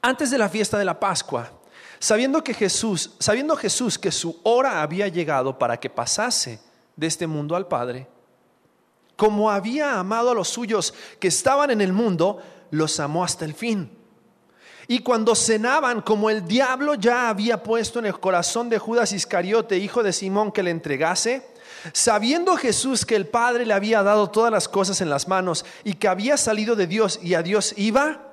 antes 0.00 0.30
de 0.30 0.38
la 0.38 0.48
fiesta 0.48 0.78
de 0.78 0.84
la 0.84 0.98
Pascua, 0.98 1.50
sabiendo 1.98 2.42
que 2.42 2.54
Jesús, 2.54 3.14
sabiendo 3.18 3.56
Jesús 3.56 3.98
que 3.98 4.12
su 4.12 4.40
hora 4.44 4.82
había 4.82 5.08
llegado 5.08 5.58
para 5.58 5.78
que 5.78 5.90
pasase 5.90 6.60
de 6.96 7.06
este 7.06 7.26
mundo 7.26 7.56
al 7.56 7.66
Padre, 7.66 8.08
como 9.16 9.50
había 9.50 9.98
amado 9.98 10.30
a 10.30 10.34
los 10.34 10.48
suyos 10.48 10.94
que 11.18 11.28
estaban 11.28 11.70
en 11.70 11.80
el 11.80 11.92
mundo, 11.92 12.40
los 12.70 12.98
amó 13.00 13.24
hasta 13.24 13.44
el 13.44 13.54
fin. 13.54 14.03
Y 14.86 15.00
cuando 15.00 15.34
cenaban, 15.34 16.02
como 16.02 16.30
el 16.30 16.46
diablo 16.46 16.94
ya 16.94 17.28
había 17.28 17.62
puesto 17.62 17.98
en 17.98 18.06
el 18.06 18.20
corazón 18.20 18.68
de 18.68 18.78
Judas 18.78 19.12
Iscariote, 19.12 19.78
hijo 19.78 20.02
de 20.02 20.12
Simón, 20.12 20.52
que 20.52 20.62
le 20.62 20.70
entregase, 20.70 21.54
Sabiendo 21.92 22.56
Jesús 22.56 23.04
que 23.04 23.16
el 23.16 23.26
Padre 23.26 23.66
le 23.66 23.74
había 23.74 24.02
dado 24.02 24.30
todas 24.30 24.50
las 24.50 24.68
cosas 24.68 25.00
en 25.00 25.10
las 25.10 25.28
manos 25.28 25.64
y 25.82 25.94
que 25.94 26.08
había 26.08 26.36
salido 26.36 26.76
de 26.76 26.86
Dios 26.86 27.20
y 27.22 27.34
a 27.34 27.42
Dios 27.42 27.74
iba, 27.76 28.32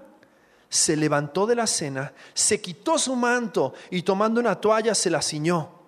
se 0.69 0.95
levantó 0.95 1.45
de 1.45 1.55
la 1.55 1.67
cena, 1.67 2.13
se 2.33 2.61
quitó 2.61 2.97
su 2.97 3.15
manto 3.15 3.73
y 3.89 4.03
tomando 4.03 4.39
una 4.39 4.55
toalla 4.55 4.95
se 4.95 5.09
la 5.09 5.21
ciñó. 5.21 5.81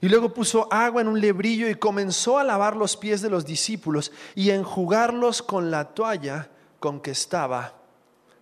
Y 0.00 0.08
luego 0.08 0.34
puso 0.34 0.68
agua 0.70 1.00
en 1.00 1.08
un 1.08 1.20
lebrillo 1.20 1.68
y 1.68 1.76
comenzó 1.76 2.38
a 2.38 2.44
lavar 2.44 2.76
los 2.76 2.96
pies 2.96 3.22
de 3.22 3.30
los 3.30 3.46
discípulos 3.46 4.12
y 4.34 4.50
a 4.50 4.56
enjugarlos 4.56 5.42
con 5.42 5.70
la 5.70 5.84
toalla 5.94 6.50
con 6.80 7.00
que 7.00 7.12
estaba 7.12 7.74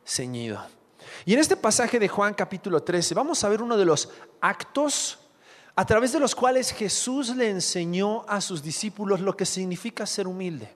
ceñido. 0.07 0.74
Y 1.27 1.33
en 1.33 1.39
este 1.39 1.57
pasaje 1.57 1.99
de 1.99 2.09
Juan 2.09 2.35
capítulo 2.35 2.83
13 2.83 3.15
vamos 3.15 3.43
a 3.43 3.49
ver 3.49 3.63
uno 3.63 3.79
de 3.79 3.87
los 3.87 4.11
actos 4.43 5.19
a 5.75 5.87
través 5.87 6.13
de 6.13 6.21
los 6.21 6.35
cuales 6.35 6.71
Jesús 6.71 7.35
le 7.35 7.49
enseñó 7.49 8.25
a 8.29 8.43
sus 8.43 8.63
discípulos 8.63 9.21
lo 9.21 9.35
que 9.35 9.47
significa 9.47 10.05
ser 10.05 10.27
humilde. 10.27 10.71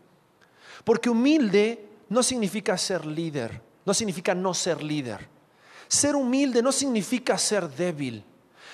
Porque 0.84 1.10
humilde 1.10 1.86
no 2.08 2.22
significa 2.22 2.78
ser 2.78 3.04
líder, 3.04 3.60
no 3.84 3.92
significa 3.92 4.34
no 4.34 4.54
ser 4.54 4.82
líder. 4.82 5.28
Ser 5.86 6.16
humilde 6.16 6.62
no 6.62 6.72
significa 6.72 7.36
ser 7.36 7.68
débil. 7.68 8.24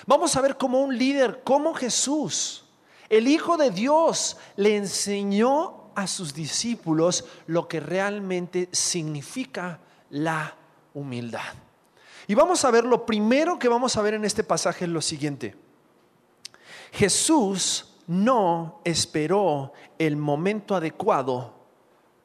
Vamos 0.07 0.35
a 0.35 0.41
ver 0.41 0.57
cómo 0.57 0.81
un 0.81 0.97
líder, 0.97 1.41
como 1.43 1.73
Jesús, 1.73 2.65
el 3.09 3.27
Hijo 3.27 3.57
de 3.57 3.69
Dios, 3.71 4.37
le 4.55 4.77
enseñó 4.77 5.91
a 5.93 6.07
sus 6.07 6.33
discípulos 6.33 7.25
lo 7.47 7.67
que 7.67 7.81
realmente 7.81 8.69
significa 8.71 9.79
la 10.09 10.55
humildad. 10.93 11.64
Y 12.27 12.35
vamos 12.35 12.65
a 12.65 12.71
ver, 12.71 12.85
lo 12.85 13.05
primero 13.05 13.59
que 13.59 13.67
vamos 13.67 13.97
a 13.97 14.01
ver 14.01 14.15
en 14.15 14.25
este 14.25 14.43
pasaje 14.43 14.85
es 14.85 14.91
lo 14.91 15.01
siguiente. 15.01 15.55
Jesús 16.91 17.95
no 18.07 18.81
esperó 18.83 19.73
el 19.97 20.15
momento 20.15 20.75
adecuado 20.75 21.53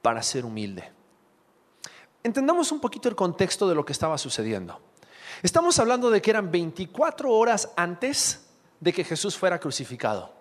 para 0.02 0.22
ser 0.22 0.44
humilde. 0.44 0.90
Entendamos 2.22 2.70
un 2.72 2.80
poquito 2.80 3.08
el 3.08 3.16
contexto 3.16 3.68
de 3.68 3.74
lo 3.74 3.84
que 3.84 3.92
estaba 3.92 4.18
sucediendo. 4.18 4.80
Estamos 5.42 5.78
hablando 5.78 6.10
de 6.10 6.20
que 6.20 6.30
eran 6.30 6.50
24 6.50 7.32
horas 7.32 7.70
antes 7.76 8.46
de 8.78 8.92
que 8.92 9.04
Jesús 9.04 9.36
fuera 9.36 9.58
crucificado. 9.58 10.32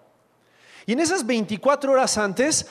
Y 0.85 0.93
en 0.93 0.99
esas 0.99 1.25
24 1.25 1.91
horas 1.91 2.17
antes, 2.17 2.67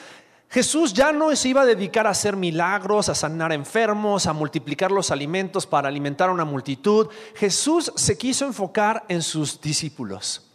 Jesús 0.50 0.94
ya 0.94 1.12
no 1.12 1.34
se 1.36 1.48
iba 1.50 1.62
a 1.62 1.66
dedicar 1.66 2.06
a 2.06 2.10
hacer 2.10 2.34
milagros, 2.34 3.10
a 3.10 3.14
sanar 3.14 3.52
enfermos, 3.52 4.26
a 4.26 4.32
multiplicar 4.32 4.90
los 4.90 5.10
alimentos 5.10 5.66
para 5.66 5.88
alimentar 5.88 6.30
a 6.30 6.32
una 6.32 6.46
multitud. 6.46 7.08
Jesús 7.34 7.92
se 7.96 8.16
quiso 8.16 8.46
enfocar 8.46 9.04
en 9.08 9.22
sus 9.22 9.60
discípulos. 9.60 10.47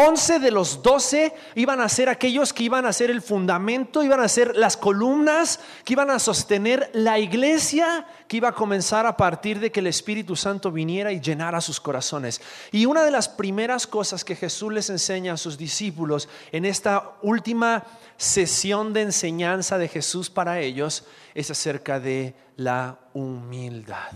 Once 0.00 0.38
de 0.38 0.52
los 0.52 0.80
doce 0.80 1.34
iban 1.56 1.80
a 1.80 1.88
ser 1.88 2.08
aquellos 2.08 2.52
que 2.52 2.62
iban 2.62 2.86
a 2.86 2.92
ser 2.92 3.10
el 3.10 3.20
fundamento, 3.20 4.04
iban 4.04 4.20
a 4.20 4.28
ser 4.28 4.54
las 4.54 4.76
columnas, 4.76 5.58
que 5.84 5.94
iban 5.94 6.08
a 6.08 6.20
sostener 6.20 6.88
la 6.92 7.18
iglesia 7.18 8.06
que 8.28 8.36
iba 8.36 8.50
a 8.50 8.54
comenzar 8.54 9.06
a 9.06 9.16
partir 9.16 9.58
de 9.58 9.72
que 9.72 9.80
el 9.80 9.88
Espíritu 9.88 10.36
Santo 10.36 10.70
viniera 10.70 11.10
y 11.10 11.20
llenara 11.20 11.60
sus 11.60 11.80
corazones. 11.80 12.40
Y 12.70 12.86
una 12.86 13.02
de 13.02 13.10
las 13.10 13.28
primeras 13.28 13.88
cosas 13.88 14.24
que 14.24 14.36
Jesús 14.36 14.72
les 14.72 14.88
enseña 14.88 15.32
a 15.32 15.36
sus 15.36 15.58
discípulos 15.58 16.28
en 16.52 16.64
esta 16.64 17.16
última 17.22 17.84
sesión 18.16 18.92
de 18.92 19.02
enseñanza 19.02 19.78
de 19.78 19.88
Jesús 19.88 20.30
para 20.30 20.60
ellos 20.60 21.06
es 21.34 21.50
acerca 21.50 21.98
de 21.98 22.36
la 22.54 23.00
humildad. 23.14 24.12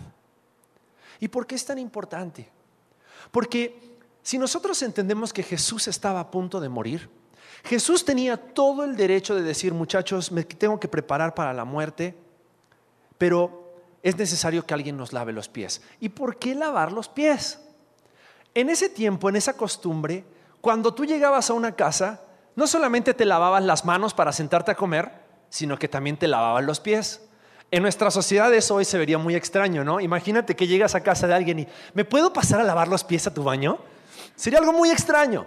¿Y 1.19 1.27
por 1.27 1.45
qué 1.45 1.57
es 1.57 1.65
tan 1.65 1.81
importante? 1.81 2.49
Porque 3.33 3.92
si 4.23 4.39
nosotros 4.39 4.83
entendemos 4.83 5.33
que 5.33 5.43
Jesús 5.43 5.89
estaba 5.89 6.21
a 6.21 6.31
punto 6.31 6.61
de 6.61 6.69
morir, 6.69 7.11
Jesús 7.65 8.05
tenía 8.05 8.37
todo 8.37 8.85
el 8.85 8.97
derecho 8.97 9.35
de 9.35 9.43
decir, 9.43 9.73
muchachos, 9.73 10.33
me 10.33 10.45
tengo 10.45 10.81
que 10.81 10.89
preparar 10.89 11.35
para 11.35 11.53
la 11.53 11.65
muerte, 11.65 12.17
pero 13.19 13.75
es 14.03 14.17
necesario 14.17 14.67
que 14.67 14.75
alguien 14.75 14.97
nos 14.97 15.13
lave 15.13 15.33
los 15.33 15.49
pies. 15.49 15.81
¿Y 16.01 16.09
por 16.09 16.39
qué 16.39 16.55
lavar 16.55 16.93
los 16.93 17.09
pies? 17.09 17.61
En 18.55 18.69
ese 18.69 18.89
tiempo, 18.89 19.29
en 19.29 19.37
esa 19.37 19.57
costumbre, 19.57 20.25
cuando 20.61 20.93
tú 20.93 21.05
llegabas 21.05 21.51
a 21.51 21.55
una 21.55 21.73
casa, 21.73 22.21
no 22.57 22.67
solamente 22.67 23.15
te 23.15 23.25
lavabas 23.25 23.63
las 23.63 23.85
manos 23.85 24.13
para 24.13 24.33
sentarte 24.33 24.73
a 24.73 24.77
comer, 24.77 25.11
sino 25.49 25.79
que 25.79 25.89
también 25.89 26.17
te 26.17 26.29
lavaban 26.29 26.67
los 26.67 26.81
pies. 26.81 27.23
En 27.71 27.83
nuestra 27.83 28.11
sociedad 28.11 28.53
eso 28.53 28.75
hoy 28.75 28.85
se 28.85 28.99
vería 28.99 29.19
muy 29.19 29.35
extraño, 29.35 29.85
¿no? 29.85 30.01
Imagínate 30.01 30.55
que 30.55 30.67
llegas 30.67 30.95
a 30.95 31.03
casa 31.03 31.27
de 31.27 31.35
alguien 31.35 31.61
y, 31.61 31.69
¿me 31.95 32.05
puedo 32.05 32.33
pasar 32.33 32.61
a 32.61 32.65
lavar 32.65 32.89
los 32.89 33.05
pies 33.05 33.27
a 33.27 33.35
tu 33.35 33.43
baño? 33.43 33.79
Sería 34.37 34.59
algo 34.59 34.73
muy 34.73 34.91
extraño. 34.91 35.47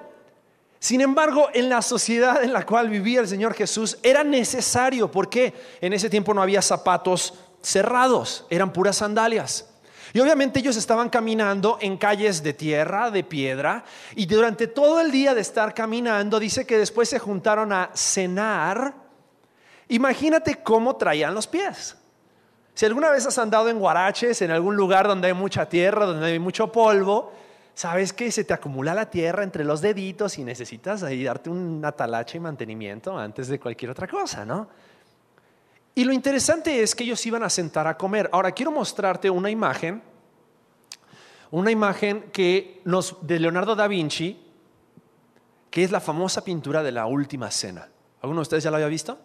Sin 0.79 1.01
embargo, 1.01 1.49
en 1.53 1.69
la 1.69 1.81
sociedad 1.81 2.43
en 2.43 2.53
la 2.53 2.65
cual 2.65 2.89
vivía 2.89 3.19
el 3.19 3.27
Señor 3.27 3.53
Jesús 3.53 3.97
era 4.03 4.23
necesario, 4.23 5.09
porque 5.09 5.53
en 5.81 5.93
ese 5.93 6.09
tiempo 6.09 6.33
no 6.33 6.41
había 6.41 6.61
zapatos 6.61 7.33
cerrados, 7.61 8.45
eran 8.49 8.71
puras 8.71 8.97
sandalias. 8.97 9.67
Y 10.13 10.19
obviamente 10.19 10.59
ellos 10.59 10.77
estaban 10.77 11.09
caminando 11.09 11.77
en 11.81 11.97
calles 11.97 12.43
de 12.43 12.53
tierra, 12.53 13.11
de 13.11 13.23
piedra, 13.23 13.83
y 14.15 14.25
durante 14.27 14.67
todo 14.67 15.01
el 15.01 15.11
día 15.11 15.33
de 15.33 15.41
estar 15.41 15.73
caminando, 15.73 16.39
dice 16.39 16.65
que 16.65 16.77
después 16.77 17.09
se 17.09 17.19
juntaron 17.19 17.73
a 17.73 17.89
cenar. 17.95 18.93
Imagínate 19.89 20.63
cómo 20.63 20.95
traían 20.95 21.33
los 21.33 21.47
pies. 21.47 21.97
Si 22.75 22.85
alguna 22.85 23.09
vez 23.09 23.25
has 23.25 23.37
andado 23.37 23.69
en 23.69 23.79
Guaraches, 23.79 24.41
en 24.41 24.51
algún 24.51 24.75
lugar 24.75 25.07
donde 25.07 25.27
hay 25.27 25.33
mucha 25.33 25.67
tierra, 25.67 26.05
donde 26.05 26.27
hay 26.27 26.39
mucho 26.39 26.71
polvo, 26.71 27.33
sabes 27.75 28.13
que 28.13 28.31
se 28.31 28.45
te 28.45 28.53
acumula 28.53 28.93
la 28.93 29.09
tierra 29.09 29.43
entre 29.43 29.63
los 29.63 29.81
deditos 29.81 30.39
y 30.39 30.43
necesitas 30.43 31.03
ahí 31.03 31.23
darte 31.23 31.49
un 31.49 31.83
atalache 31.83 32.37
y 32.37 32.41
mantenimiento 32.41 33.17
antes 33.17 33.49
de 33.49 33.59
cualquier 33.59 33.91
otra 33.91 34.07
cosa, 34.07 34.45
¿no? 34.45 34.67
Y 35.93 36.03
lo 36.03 36.11
interesante 36.11 36.81
es 36.81 36.95
que 36.95 37.03
ellos 37.03 37.23
iban 37.25 37.43
a 37.43 37.49
sentar 37.49 37.85
a 37.87 37.97
comer. 37.97 38.29
Ahora 38.33 38.51
quiero 38.51 38.71
mostrarte 38.71 39.29
una 39.29 39.49
imagen, 39.49 40.01
una 41.51 41.71
imagen 41.71 42.31
que 42.31 42.81
nos, 42.85 43.17
de 43.21 43.39
Leonardo 43.39 43.75
da 43.75 43.87
Vinci, 43.87 44.41
que 45.69 45.83
es 45.83 45.91
la 45.91 45.99
famosa 45.99 46.43
pintura 46.43 46.81
de 46.81 46.91
la 46.91 47.05
Última 47.05 47.51
Cena. 47.51 47.87
¿Alguno 48.21 48.39
de 48.39 48.43
ustedes 48.43 48.63
ya 48.63 48.71
la 48.71 48.77
había 48.77 48.87
visto? 48.87 49.17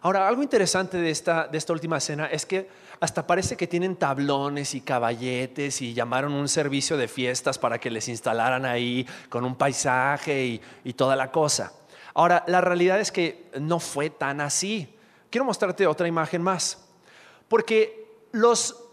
Ahora, 0.00 0.28
algo 0.28 0.42
interesante 0.42 0.98
de 0.98 1.10
esta 1.10 1.72
última 1.72 1.98
cena 1.98 2.26
es 2.26 2.46
que 2.46 2.68
hasta 3.00 3.26
parece 3.26 3.56
que 3.56 3.66
tienen 3.66 3.96
tablones 3.96 4.74
y 4.74 4.80
caballetes 4.80 5.82
y 5.82 5.94
llamaron 5.94 6.32
un 6.32 6.48
servicio 6.48 6.96
de 6.96 7.08
fiestas 7.08 7.58
para 7.58 7.78
que 7.78 7.90
les 7.90 8.08
instalaran 8.08 8.64
ahí 8.64 9.06
con 9.28 9.44
un 9.44 9.54
paisaje 9.54 10.46
y, 10.46 10.60
y 10.84 10.92
toda 10.94 11.14
la 11.16 11.30
cosa. 11.30 11.72
Ahora, 12.14 12.44
la 12.46 12.60
realidad 12.60 13.00
es 13.00 13.12
que 13.12 13.50
no 13.60 13.78
fue 13.78 14.10
tan 14.10 14.40
así. 14.40 14.92
Quiero 15.30 15.44
mostrarte 15.44 15.86
otra 15.86 16.08
imagen 16.08 16.42
más, 16.42 16.78
porque 17.48 18.08
los 18.32 18.87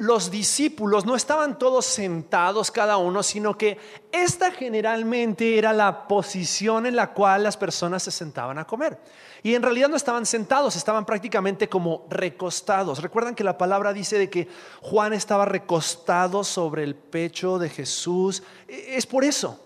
los 0.00 0.30
discípulos 0.30 1.04
no 1.04 1.14
estaban 1.14 1.58
todos 1.58 1.84
sentados 1.84 2.70
cada 2.70 2.96
uno, 2.96 3.22
sino 3.22 3.58
que 3.58 3.76
esta 4.10 4.50
generalmente 4.50 5.58
era 5.58 5.74
la 5.74 6.08
posición 6.08 6.86
en 6.86 6.96
la 6.96 7.12
cual 7.12 7.42
las 7.42 7.58
personas 7.58 8.02
se 8.02 8.10
sentaban 8.10 8.58
a 8.58 8.66
comer. 8.66 8.98
Y 9.42 9.54
en 9.54 9.62
realidad 9.62 9.90
no 9.90 9.96
estaban 9.96 10.24
sentados, 10.24 10.74
estaban 10.74 11.04
prácticamente 11.04 11.68
como 11.68 12.06
recostados. 12.08 13.02
Recuerdan 13.02 13.34
que 13.34 13.44
la 13.44 13.58
palabra 13.58 13.92
dice 13.92 14.16
de 14.16 14.30
que 14.30 14.48
Juan 14.80 15.12
estaba 15.12 15.44
recostado 15.44 16.44
sobre 16.44 16.82
el 16.82 16.94
pecho 16.94 17.58
de 17.58 17.68
Jesús. 17.68 18.42
E, 18.68 18.96
es 18.96 19.04
por 19.04 19.22
eso, 19.22 19.60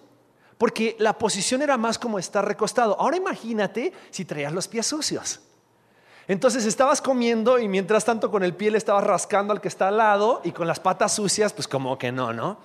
porque 0.58 0.96
la 0.98 1.16
posición 1.16 1.62
era 1.62 1.76
más 1.76 1.96
como 1.96 2.18
estar 2.18 2.44
recostado. 2.44 2.96
Ahora 2.98 3.16
imagínate 3.16 3.92
si 4.10 4.24
traías 4.24 4.52
los 4.52 4.66
pies 4.66 4.88
sucios. 4.88 5.38
Entonces 6.26 6.64
estabas 6.64 7.02
comiendo 7.02 7.58
y 7.58 7.68
mientras 7.68 8.04
tanto 8.04 8.30
con 8.30 8.42
el 8.42 8.54
pie 8.54 8.70
le 8.70 8.78
estabas 8.78 9.04
rascando 9.04 9.52
al 9.52 9.60
que 9.60 9.68
está 9.68 9.88
al 9.88 9.98
lado 9.98 10.40
y 10.44 10.52
con 10.52 10.66
las 10.66 10.80
patas 10.80 11.14
sucias, 11.14 11.52
pues 11.52 11.68
como 11.68 11.98
que 11.98 12.12
no, 12.12 12.32
¿no? 12.32 12.58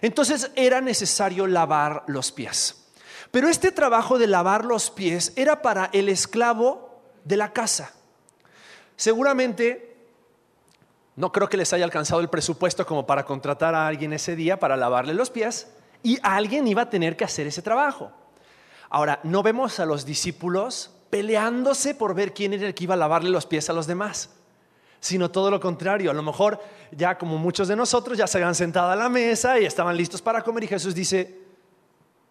Entonces 0.00 0.50
era 0.56 0.80
necesario 0.80 1.46
lavar 1.46 2.04
los 2.06 2.32
pies. 2.32 2.86
Pero 3.30 3.48
este 3.48 3.70
trabajo 3.70 4.18
de 4.18 4.26
lavar 4.26 4.64
los 4.64 4.90
pies 4.90 5.32
era 5.36 5.62
para 5.62 5.90
el 5.92 6.08
esclavo 6.08 7.02
de 7.24 7.36
la 7.36 7.52
casa. 7.52 7.92
Seguramente 8.96 9.96
no 11.16 11.30
creo 11.32 11.48
que 11.48 11.56
les 11.56 11.72
haya 11.72 11.84
alcanzado 11.84 12.20
el 12.20 12.30
presupuesto 12.30 12.86
como 12.86 13.06
para 13.06 13.24
contratar 13.24 13.74
a 13.74 13.86
alguien 13.86 14.12
ese 14.12 14.34
día 14.34 14.58
para 14.58 14.76
lavarle 14.76 15.12
los 15.12 15.30
pies 15.30 15.68
y 16.02 16.18
alguien 16.22 16.66
iba 16.66 16.82
a 16.82 16.90
tener 16.90 17.16
que 17.16 17.24
hacer 17.24 17.46
ese 17.46 17.62
trabajo. 17.62 18.10
Ahora, 18.88 19.20
no 19.22 19.42
vemos 19.42 19.78
a 19.80 19.86
los 19.86 20.04
discípulos 20.04 20.90
peleándose 21.12 21.94
por 21.94 22.14
ver 22.14 22.32
quién 22.32 22.54
era 22.54 22.66
el 22.66 22.74
que 22.74 22.84
iba 22.84 22.94
a 22.94 22.96
lavarle 22.96 23.28
los 23.28 23.44
pies 23.44 23.68
a 23.68 23.74
los 23.74 23.86
demás, 23.86 24.30
sino 24.98 25.30
todo 25.30 25.50
lo 25.50 25.60
contrario. 25.60 26.10
A 26.10 26.14
lo 26.14 26.22
mejor 26.22 26.58
ya 26.90 27.18
como 27.18 27.36
muchos 27.36 27.68
de 27.68 27.76
nosotros 27.76 28.16
ya 28.16 28.26
se 28.26 28.38
habían 28.38 28.54
sentado 28.54 28.90
a 28.90 28.96
la 28.96 29.10
mesa 29.10 29.60
y 29.60 29.66
estaban 29.66 29.94
listos 29.94 30.22
para 30.22 30.40
comer 30.40 30.64
y 30.64 30.68
Jesús 30.68 30.94
dice, 30.94 31.38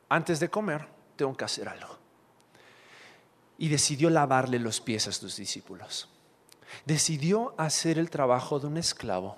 antes 0.10 0.40
de 0.40 0.50
comer 0.50 0.88
tengo 1.16 1.38
que 1.38 1.46
hacer 1.46 1.70
algo. 1.70 1.96
Y 3.60 3.70
decidió 3.70 4.10
lavarle 4.10 4.58
los 4.58 4.82
pies 4.82 5.06
a 5.06 5.12
sus 5.12 5.38
discípulos. 5.38 6.10
Decidió 6.84 7.54
hacer 7.58 8.00
el 8.00 8.10
trabajo 8.10 8.60
de 8.60 8.66
un 8.66 8.78
esclavo 8.78 9.38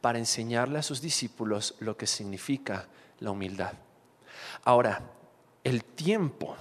para 0.00 0.20
enseñarle 0.20 0.78
a 0.78 0.84
sus 0.84 1.00
discípulos 1.00 1.74
lo 1.80 1.96
que 1.96 2.06
significa 2.06 2.86
la 3.18 3.32
humildad. 3.32 3.72
Ahora, 4.62 5.02
el 5.64 5.82
tiempo 5.82 6.56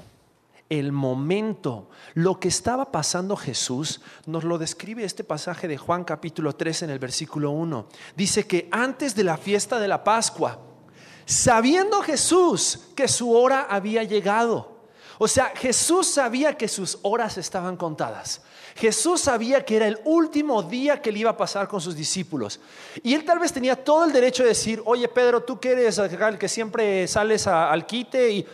el 0.79 0.91
momento, 0.91 1.89
lo 2.13 2.39
que 2.39 2.47
estaba 2.47 2.91
pasando 2.91 3.35
Jesús, 3.35 4.01
nos 4.25 4.43
lo 4.43 4.57
describe 4.57 5.03
este 5.03 5.23
pasaje 5.23 5.67
de 5.67 5.77
Juan 5.77 6.03
capítulo 6.03 6.53
3 6.53 6.83
en 6.83 6.89
el 6.91 6.99
versículo 6.99 7.51
1. 7.51 7.87
Dice 8.15 8.45
que 8.45 8.67
antes 8.71 9.15
de 9.15 9.23
la 9.23 9.37
fiesta 9.37 9.79
de 9.79 9.87
la 9.87 10.03
Pascua, 10.03 10.59
sabiendo 11.25 12.01
Jesús 12.01 12.87
que 12.95 13.07
su 13.07 13.31
hora 13.33 13.67
había 13.69 14.03
llegado, 14.03 14.75
o 15.17 15.27
sea, 15.27 15.53
Jesús 15.55 16.07
sabía 16.07 16.57
que 16.57 16.67
sus 16.67 16.99
horas 17.01 17.37
estaban 17.37 17.77
contadas. 17.77 18.41
Jesús 18.75 19.21
sabía 19.21 19.63
que 19.63 19.77
era 19.77 19.87
el 19.87 19.99
último 20.03 20.61
día 20.61 21.01
que 21.01 21.11
le 21.11 21.19
iba 21.19 21.29
a 21.29 21.37
pasar 21.37 21.69
con 21.69 21.79
sus 21.79 21.95
discípulos. 21.95 22.59
Y 23.01 23.13
él 23.13 23.23
tal 23.23 23.39
vez 23.39 23.53
tenía 23.53 23.81
todo 23.81 24.03
el 24.03 24.11
derecho 24.11 24.43
de 24.43 24.49
decir, 24.49 24.81
oye 24.85 25.07
Pedro, 25.07 25.43
tú 25.43 25.57
que 25.57 25.71
eres 25.71 25.97
el 25.97 26.37
que 26.37 26.49
siempre 26.49 27.07
sales 27.07 27.47
al 27.47 27.85
quite 27.85 28.29
y 28.29 28.45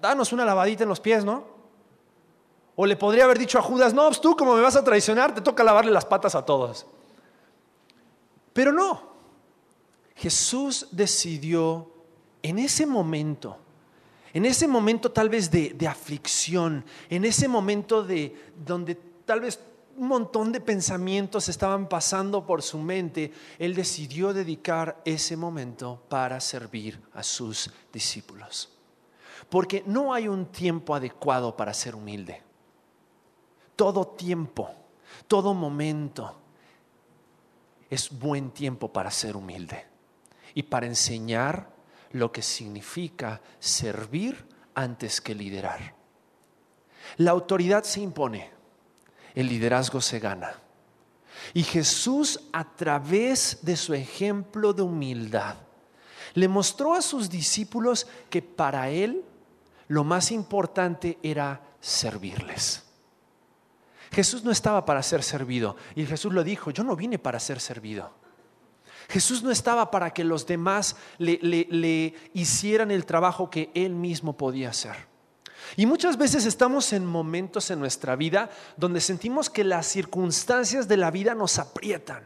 danos 0.00 0.32
una 0.32 0.44
lavadita 0.44 0.82
en 0.82 0.88
los 0.88 1.00
pies, 1.00 1.24
¿no? 1.24 1.44
O 2.74 2.84
le 2.84 2.96
podría 2.96 3.24
haber 3.24 3.38
dicho 3.38 3.58
a 3.58 3.62
Judas, 3.62 3.94
no, 3.94 4.06
pues 4.06 4.20
tú 4.20 4.36
como 4.36 4.54
me 4.54 4.60
vas 4.60 4.76
a 4.76 4.84
traicionar, 4.84 5.34
te 5.34 5.40
toca 5.40 5.64
lavarle 5.64 5.90
las 5.90 6.04
patas 6.04 6.34
a 6.34 6.44
todos. 6.44 6.86
Pero 8.52 8.72
no, 8.72 9.02
Jesús 10.14 10.88
decidió 10.90 11.90
en 12.42 12.58
ese 12.58 12.86
momento, 12.86 13.56
en 14.32 14.44
ese 14.44 14.68
momento 14.68 15.10
tal 15.10 15.28
vez 15.28 15.50
de, 15.50 15.70
de 15.70 15.88
aflicción, 15.88 16.84
en 17.08 17.24
ese 17.24 17.48
momento 17.48 18.02
de 18.02 18.34
donde 18.64 18.94
tal 19.24 19.40
vez 19.40 19.58
un 19.96 20.08
montón 20.08 20.52
de 20.52 20.60
pensamientos 20.60 21.48
estaban 21.48 21.88
pasando 21.88 22.44
por 22.44 22.62
su 22.62 22.78
mente, 22.78 23.32
él 23.58 23.74
decidió 23.74 24.34
dedicar 24.34 25.00
ese 25.06 25.36
momento 25.36 26.02
para 26.10 26.40
servir 26.40 27.00
a 27.14 27.22
sus 27.22 27.70
discípulos. 27.90 28.75
Porque 29.48 29.82
no 29.86 30.12
hay 30.12 30.28
un 30.28 30.46
tiempo 30.46 30.94
adecuado 30.94 31.56
para 31.56 31.72
ser 31.72 31.94
humilde. 31.94 32.42
Todo 33.76 34.06
tiempo, 34.06 34.70
todo 35.26 35.54
momento 35.54 36.34
es 37.90 38.10
buen 38.10 38.50
tiempo 38.50 38.92
para 38.92 39.10
ser 39.10 39.36
humilde 39.36 39.86
y 40.54 40.62
para 40.62 40.86
enseñar 40.86 41.68
lo 42.12 42.32
que 42.32 42.42
significa 42.42 43.40
servir 43.58 44.46
antes 44.74 45.20
que 45.20 45.34
liderar. 45.34 45.94
La 47.18 47.30
autoridad 47.30 47.84
se 47.84 48.00
impone, 48.00 48.50
el 49.34 49.48
liderazgo 49.48 50.00
se 50.00 50.18
gana. 50.18 50.60
Y 51.54 51.62
Jesús 51.62 52.40
a 52.52 52.64
través 52.74 53.58
de 53.62 53.76
su 53.76 53.94
ejemplo 53.94 54.72
de 54.72 54.82
humildad 54.82 55.56
le 56.34 56.48
mostró 56.48 56.94
a 56.94 57.02
sus 57.02 57.30
discípulos 57.30 58.06
que 58.28 58.42
para 58.42 58.90
Él 58.90 59.24
lo 59.88 60.04
más 60.04 60.32
importante 60.32 61.18
era 61.22 61.62
servirles. 61.80 62.84
Jesús 64.12 64.44
no 64.44 64.50
estaba 64.50 64.84
para 64.84 65.02
ser 65.02 65.22
servido 65.22 65.76
y 65.94 66.06
Jesús 66.06 66.32
lo 66.32 66.44
dijo, 66.44 66.70
yo 66.70 66.84
no 66.84 66.96
vine 66.96 67.18
para 67.18 67.40
ser 67.40 67.60
servido. 67.60 68.12
Jesús 69.08 69.42
no 69.42 69.50
estaba 69.50 69.90
para 69.90 70.10
que 70.10 70.24
los 70.24 70.46
demás 70.46 70.96
le, 71.18 72.14
hicieran 72.34 72.90
el 72.90 73.06
trabajo 73.06 73.50
que 73.50 73.70
Él 73.74 73.94
mismo 73.94 74.36
podía 74.36 74.70
hacer. 74.70 74.96
Y 75.76 75.86
muchas 75.86 76.16
veces 76.16 76.44
estamos 76.44 76.92
en 76.92 77.06
momentos 77.06 77.70
en 77.70 77.80
nuestra 77.80 78.16
vida 78.16 78.50
donde 78.76 79.00
sentimos 79.00 79.50
que 79.50 79.64
las 79.64 79.86
circunstancias 79.86 80.86
de 80.88 80.96
la 80.96 81.10
vida 81.10 81.34
nos 81.34 81.58
aprietan, 81.58 82.24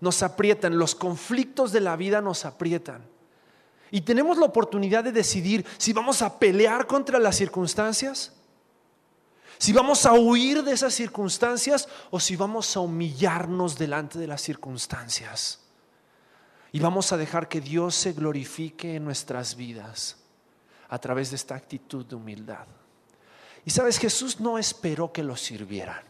nos 0.00 0.22
aprietan, 0.22 0.78
los 0.78 0.94
conflictos 0.94 1.72
de 1.72 1.80
la 1.80 1.96
vida 1.96 2.20
nos 2.20 2.44
aprietan. 2.44 3.04
Y 3.90 4.02
tenemos 4.02 4.38
la 4.38 4.46
oportunidad 4.46 5.04
de 5.04 5.12
decidir 5.12 5.66
si 5.78 5.92
vamos 5.92 6.22
a 6.22 6.38
pelear 6.38 6.86
contra 6.86 7.18
las 7.18 7.36
circunstancias, 7.36 8.32
si 9.58 9.72
vamos 9.72 10.06
a 10.06 10.12
huir 10.14 10.62
de 10.62 10.72
esas 10.72 10.94
circunstancias 10.94 11.88
o 12.10 12.18
si 12.18 12.36
vamos 12.36 12.76
a 12.76 12.80
humillarnos 12.80 13.76
delante 13.76 14.18
de 14.18 14.26
las 14.26 14.40
circunstancias. 14.40 15.60
Y 16.72 16.80
vamos 16.80 17.12
a 17.12 17.16
dejar 17.16 17.48
que 17.48 17.60
Dios 17.60 17.94
se 17.94 18.12
glorifique 18.12 18.94
en 18.96 19.04
nuestras 19.04 19.56
vidas 19.56 20.16
a 20.88 20.98
través 20.98 21.30
de 21.30 21.36
esta 21.36 21.56
actitud 21.56 22.06
de 22.06 22.14
humildad. 22.14 22.66
Y 23.64 23.70
sabes, 23.70 23.98
Jesús 23.98 24.40
no 24.40 24.56
esperó 24.56 25.12
que 25.12 25.22
lo 25.22 25.36
sirvieran. 25.36 26.02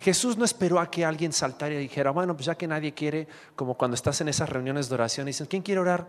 Jesús 0.00 0.36
no 0.36 0.44
esperó 0.44 0.80
a 0.80 0.90
que 0.90 1.04
alguien 1.04 1.32
saltara 1.32 1.74
y 1.74 1.78
dijera, 1.78 2.10
bueno, 2.10 2.34
pues 2.34 2.46
ya 2.46 2.54
que 2.54 2.66
nadie 2.66 2.92
quiere, 2.92 3.28
como 3.54 3.74
cuando 3.74 3.94
estás 3.94 4.20
en 4.20 4.28
esas 4.28 4.48
reuniones 4.48 4.88
de 4.88 4.94
oración 4.94 5.28
y 5.28 5.30
dicen, 5.30 5.46
¿quién 5.46 5.62
quiere 5.62 5.80
orar? 5.80 6.08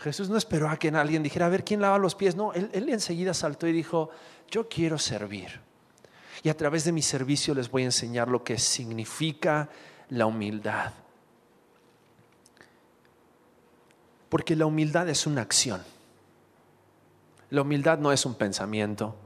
Jesús 0.00 0.30
no 0.30 0.38
esperó 0.38 0.70
a 0.70 0.78
que 0.78 0.88
alguien 0.88 1.22
dijera, 1.22 1.44
a 1.44 1.50
ver, 1.50 1.62
¿quién 1.62 1.82
lava 1.82 1.98
los 1.98 2.14
pies? 2.14 2.34
No, 2.34 2.54
él, 2.54 2.70
enseguida 2.88 3.34
saltó 3.34 3.66
y 3.66 3.72
dijo, 3.72 4.08
yo 4.50 4.66
quiero 4.66 4.98
servir. 4.98 5.60
Y 6.42 6.48
a 6.48 6.56
través 6.56 6.84
de 6.84 6.92
mi 6.92 7.02
servicio 7.02 7.54
les 7.54 7.70
voy 7.70 7.82
a 7.82 7.86
enseñar 7.86 8.28
lo 8.28 8.42
que 8.42 8.58
significa 8.58 9.68
la 10.08 10.24
humildad. 10.24 10.94
Porque 14.30 14.56
la 14.56 14.64
humildad 14.64 15.06
es 15.10 15.26
una 15.26 15.42
acción. 15.42 15.82
La 17.50 17.60
humildad 17.60 17.98
no 17.98 18.10
es 18.10 18.24
un 18.24 18.36
pensamiento, 18.36 19.16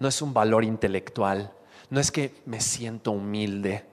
no 0.00 0.08
es 0.08 0.22
un 0.22 0.32
valor 0.32 0.64
intelectual, 0.64 1.52
no 1.90 2.00
es 2.00 2.10
que 2.10 2.40
me 2.46 2.62
siento 2.62 3.10
humilde. 3.10 3.84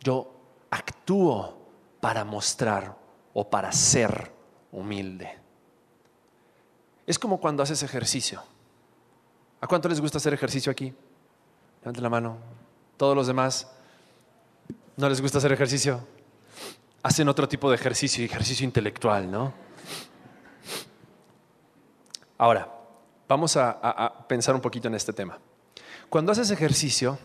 Yo 0.00 0.40
actúo 0.70 1.56
para 2.00 2.24
mostrar 2.24 2.96
o 3.32 3.48
para 3.48 3.70
ser 3.70 4.32
humilde. 4.72 5.47
Es 7.08 7.18
como 7.18 7.40
cuando 7.40 7.62
haces 7.62 7.82
ejercicio. 7.82 8.42
¿A 9.62 9.66
cuánto 9.66 9.88
les 9.88 9.98
gusta 9.98 10.18
hacer 10.18 10.34
ejercicio 10.34 10.70
aquí? 10.70 10.92
Levanten 11.80 12.02
la 12.02 12.10
mano. 12.10 12.36
Todos 12.98 13.16
los 13.16 13.26
demás, 13.26 13.66
¿no 14.98 15.08
les 15.08 15.22
gusta 15.22 15.38
hacer 15.38 15.50
ejercicio? 15.50 16.06
Hacen 17.02 17.26
otro 17.30 17.48
tipo 17.48 17.70
de 17.70 17.76
ejercicio, 17.76 18.22
ejercicio 18.22 18.62
intelectual, 18.62 19.30
¿no? 19.30 19.54
Ahora, 22.36 22.70
vamos 23.26 23.56
a, 23.56 23.70
a 23.70 24.28
pensar 24.28 24.54
un 24.54 24.60
poquito 24.60 24.88
en 24.88 24.94
este 24.94 25.14
tema. 25.14 25.38
Cuando 26.10 26.32
haces 26.32 26.50
ejercicio, 26.50 27.18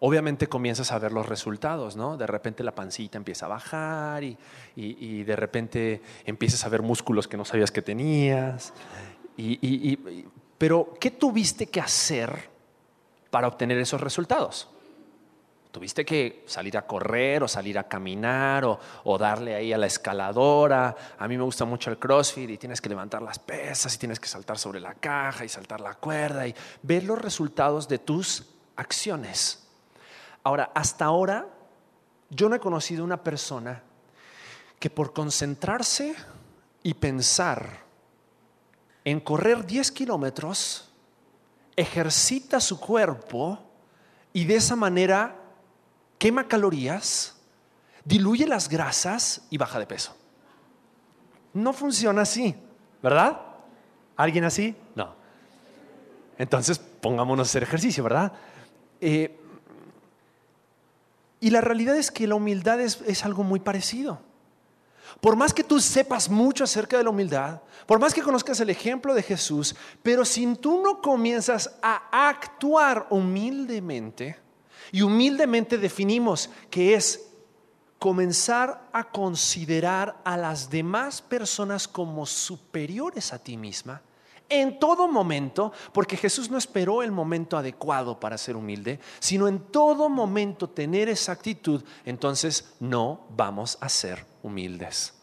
obviamente 0.00 0.48
comienzas 0.48 0.92
a 0.92 0.98
ver 0.98 1.12
los 1.12 1.26
resultados, 1.26 1.96
¿no? 1.96 2.16
De 2.16 2.26
repente 2.26 2.62
la 2.62 2.74
pancita 2.74 3.16
empieza 3.18 3.46
a 3.46 3.50
bajar 3.50 4.22
y, 4.24 5.24
de 5.24 5.36
repente 5.36 6.02
empiezas 6.24 6.64
a 6.64 6.68
ver 6.68 6.82
músculos 6.82 7.28
que 7.28 7.36
no 7.36 7.44
sabías 7.44 7.70
que 7.70 7.82
tenías. 7.82 8.72
pero, 10.58 10.94
¿qué 11.00 11.10
tuviste 11.10 11.66
que 11.66 11.80
hacer 11.80 12.50
para 13.30 13.48
obtener 13.48 13.78
esos 13.78 14.00
resultados? 14.00 14.68
Tuviste 15.72 16.06
que 16.06 16.42
salir 16.46 16.78
a 16.78 16.86
correr 16.86 17.42
o 17.42 17.48
salir 17.48 17.78
a 17.78 17.84
caminar 17.84 18.64
o, 18.64 18.80
o, 19.04 19.18
darle 19.18 19.54
ahí 19.54 19.74
a 19.74 19.78
la 19.78 19.84
escaladora. 19.84 20.96
A 21.18 21.28
mí 21.28 21.36
me 21.36 21.44
gusta 21.44 21.66
mucho 21.66 21.90
el 21.90 21.98
CrossFit 21.98 22.48
y 22.48 22.56
tienes 22.56 22.80
que 22.80 22.88
levantar 22.88 23.20
las 23.20 23.38
pesas 23.38 23.94
y 23.94 23.98
tienes 23.98 24.18
que 24.18 24.26
saltar 24.26 24.56
sobre 24.56 24.80
la 24.80 24.94
caja 24.94 25.44
y 25.44 25.50
saltar 25.50 25.82
la 25.82 25.94
cuerda 25.94 26.46
y 26.46 26.54
ver 26.80 27.04
los 27.04 27.20
resultados 27.20 27.88
de 27.88 27.98
tus 27.98 28.46
acciones. 28.76 29.65
Ahora, 30.46 30.70
hasta 30.74 31.06
ahora, 31.06 31.48
yo 32.30 32.48
no 32.48 32.54
he 32.54 32.60
conocido 32.60 33.02
una 33.02 33.20
persona 33.20 33.82
que 34.78 34.88
por 34.88 35.12
concentrarse 35.12 36.14
y 36.84 36.94
pensar 36.94 37.80
en 39.04 39.18
correr 39.18 39.66
10 39.66 39.90
kilómetros, 39.90 40.92
ejercita 41.74 42.60
su 42.60 42.78
cuerpo 42.78 43.58
y 44.32 44.44
de 44.44 44.54
esa 44.54 44.76
manera 44.76 45.34
quema 46.16 46.46
calorías, 46.46 47.34
diluye 48.04 48.46
las 48.46 48.68
grasas 48.68 49.48
y 49.50 49.58
baja 49.58 49.80
de 49.80 49.88
peso. 49.88 50.16
No 51.54 51.72
funciona 51.72 52.22
así, 52.22 52.54
¿verdad? 53.02 53.40
¿Alguien 54.16 54.44
así? 54.44 54.76
No. 54.94 55.12
Entonces 56.38 56.78
pongámonos 56.78 57.48
a 57.48 57.50
hacer 57.50 57.64
ejercicio, 57.64 58.04
¿verdad? 58.04 58.32
Eh, 59.00 59.40
y 61.40 61.50
la 61.50 61.60
realidad 61.60 61.96
es 61.96 62.10
que 62.10 62.26
la 62.26 62.34
humildad 62.34 62.80
es, 62.80 63.24
algo 63.24 63.42
muy 63.42 63.60
parecido. 63.60 64.20
Por 65.20 65.36
más 65.36 65.54
que 65.54 65.64
tú 65.64 65.80
sepas 65.80 66.28
mucho 66.28 66.64
acerca 66.64 66.98
de 66.98 67.04
la 67.04 67.10
humildad, 67.10 67.60
por 67.86 67.98
más 67.98 68.12
que 68.12 68.22
conozcas 68.22 68.60
el 68.60 68.70
ejemplo 68.70 69.14
de 69.14 69.22
Jesús, 69.22 69.74
pero 70.02 70.24
si 70.24 70.46
tú 70.56 70.82
no 70.82 71.00
comienzas 71.00 71.78
a 71.82 72.28
actuar 72.28 73.06
humildemente, 73.10 74.36
y 74.92 75.02
humildemente 75.02 75.78
definimos 75.78 76.50
que 76.70 76.94
es 76.94 77.28
comenzar 77.98 78.88
a 78.92 79.10
considerar 79.10 80.16
a 80.24 80.36
las 80.36 80.70
demás 80.70 81.22
personas 81.22 81.88
como 81.88 82.26
superiores 82.26 83.32
a 83.32 83.38
ti 83.38 83.56
misma, 83.56 84.02
en 84.48 84.78
todo 84.78 85.08
momento, 85.08 85.72
porque 85.92 86.16
Jesús 86.16 86.50
no 86.50 86.58
esperó 86.58 87.02
el 87.02 87.10
momento 87.10 87.56
adecuado 87.56 88.18
para 88.20 88.38
ser 88.38 88.56
humilde, 88.56 89.00
sino 89.18 89.48
en 89.48 89.58
todo 89.58 90.08
momento 90.08 90.68
tener 90.68 91.08
esa 91.08 91.32
actitud, 91.32 91.82
entonces 92.04 92.74
no 92.80 93.26
vamos 93.36 93.78
a 93.80 93.88
ser 93.88 94.24
humildes. 94.42 95.14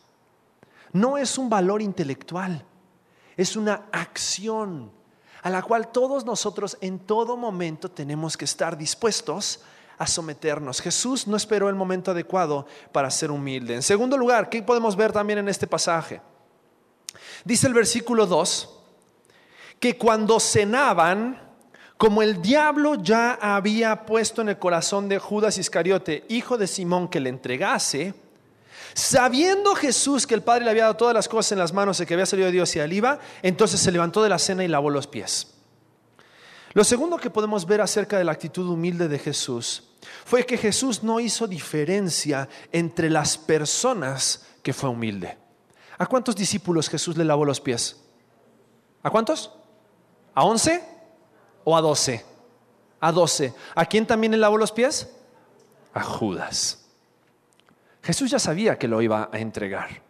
No 0.92 1.18
es 1.18 1.38
un 1.38 1.50
valor 1.50 1.82
intelectual, 1.82 2.66
es 3.38 3.56
una 3.56 3.86
acción 3.92 4.92
a 5.42 5.50
la 5.50 5.62
cual 5.62 5.92
todos 5.92 6.26
nosotros 6.26 6.78
en 6.80 7.00
todo 7.00 7.36
momento 7.36 7.92
tenemos 7.92 8.38
que 8.38 8.46
estar 8.46 8.78
dispuestos 8.78 9.62
a 9.98 10.08
someternos. 10.08 10.82
Jesús 10.82 11.28
no 11.28 11.36
esperó 11.36 11.70
el 11.70 11.76
momento 11.76 12.12
adecuado 12.12 12.66
para 12.92 13.12
ser 13.12 13.32
humilde. 13.32 13.76
En 13.76 13.84
segundo 13.84 14.18
lugar, 14.18 14.50
¿qué 14.50 14.62
podemos 14.64 14.96
ver 14.96 15.12
también 15.12 15.40
en 15.40 15.50
este 15.50 15.68
pasaje? 15.68 16.22
Dice 17.44 17.68
el 17.68 17.74
versículo 17.74 18.26
2, 18.26 18.83
que 19.84 19.98
cuando 19.98 20.40
cenaban, 20.40 21.42
como 21.98 22.22
el 22.22 22.42
diablo 22.42 22.96
ya 22.96 23.34
había 23.34 24.06
puesto 24.06 24.42
en 24.42 24.48
el 24.48 24.58
corazón 24.58 25.10
de 25.10 25.20
Judas 25.20 25.58
Iscariote, 25.58 26.24
hijo 26.30 26.58
de 26.58 26.68
Simón, 26.68 27.10
que 27.10 27.20
le 27.20 27.28
entregase, 27.28 28.14
sabiendo 28.94 29.76
Jesús 29.76 30.26
que 30.26 30.36
el 30.36 30.42
Padre 30.42 30.64
le 30.64 30.72
había 30.72 30.84
dado 30.84 30.96
todas 30.96 31.14
las 31.14 31.28
cosas 31.28 31.52
en 31.52 31.60
las 31.60 31.74
manos 31.74 32.00
y 32.00 32.06
que 32.06 32.14
había 32.14 32.26
salido 32.26 32.46
de 32.46 32.54
Dios 32.54 32.74
y 32.78 32.80
él 32.80 32.94
iba, 32.94 33.20
entonces 33.42 33.82
se 33.82 33.92
levantó 33.92 34.24
de 34.24 34.30
la 34.30 34.40
cena 34.40 34.64
y 34.64 34.70
lavó 34.70 34.90
los 34.90 35.06
pies. 35.06 35.54
Lo 36.72 36.86
segundo 36.86 37.18
que 37.18 37.30
podemos 37.30 37.66
ver 37.66 37.82
acerca 37.82 38.18
de 38.18 38.24
la 38.24 38.32
actitud 38.32 38.66
humilde 38.70 39.10
de 39.10 39.20
Jesús 39.20 39.84
fue 40.24 40.46
que 40.46 40.58
Jesús 40.58 41.04
no 41.04 41.20
hizo 41.20 41.46
diferencia 41.46 42.48
entre 42.72 43.10
las 43.10 43.38
personas 43.38 44.46
que 44.62 44.72
fue 44.72 44.90
humilde. 44.90 45.38
¿A 45.98 46.06
cuántos 46.06 46.38
discípulos 46.38 46.88
Jesús 46.88 47.18
le 47.18 47.26
lavó 47.26 47.44
los 47.44 47.60
pies? 47.60 48.02
¿A 49.04 49.10
cuántos? 49.10 49.52
¿A 50.36 50.44
11 50.44 50.84
o 51.64 51.76
a 51.76 51.82
12? 51.82 52.26
A 53.00 53.12
12. 53.12 53.54
¿A 53.76 53.86
quién 53.86 54.06
también 54.06 54.32
le 54.32 54.38
lavó 54.38 54.58
los 54.58 54.72
pies? 54.72 55.10
A 55.94 56.02
Judas. 56.02 56.86
Jesús 58.02 58.32
ya 58.32 58.40
sabía 58.40 58.78
que 58.78 58.88
lo 58.88 59.02
iba 59.02 59.30
a 59.32 59.40
entregar. 59.40 60.02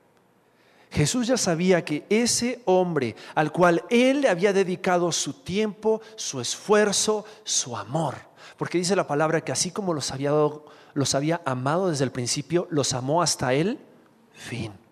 Jesús 0.89 1.25
ya 1.25 1.37
sabía 1.37 1.83
que 1.83 2.05
ese 2.09 2.61
hombre 2.65 3.15
al 3.33 3.51
cual 3.51 3.83
él 3.89 4.21
le 4.21 4.29
había 4.29 4.53
dedicado 4.53 5.11
su 5.11 5.33
tiempo, 5.33 6.01
su 6.15 6.39
esfuerzo, 6.39 7.25
su 7.43 7.75
amor, 7.75 8.15
porque 8.57 8.77
dice 8.77 8.95
la 8.95 9.07
palabra 9.07 9.41
que 9.41 9.51
así 9.51 9.71
como 9.71 9.93
los 9.95 10.11
había, 10.11 10.31
los 10.93 11.15
había 11.15 11.41
amado 11.45 11.89
desde 11.89 12.03
el 12.03 12.11
principio, 12.11 12.67
los 12.69 12.93
amó 12.93 13.23
hasta 13.23 13.53
el 13.53 13.79
fin. 14.33 14.82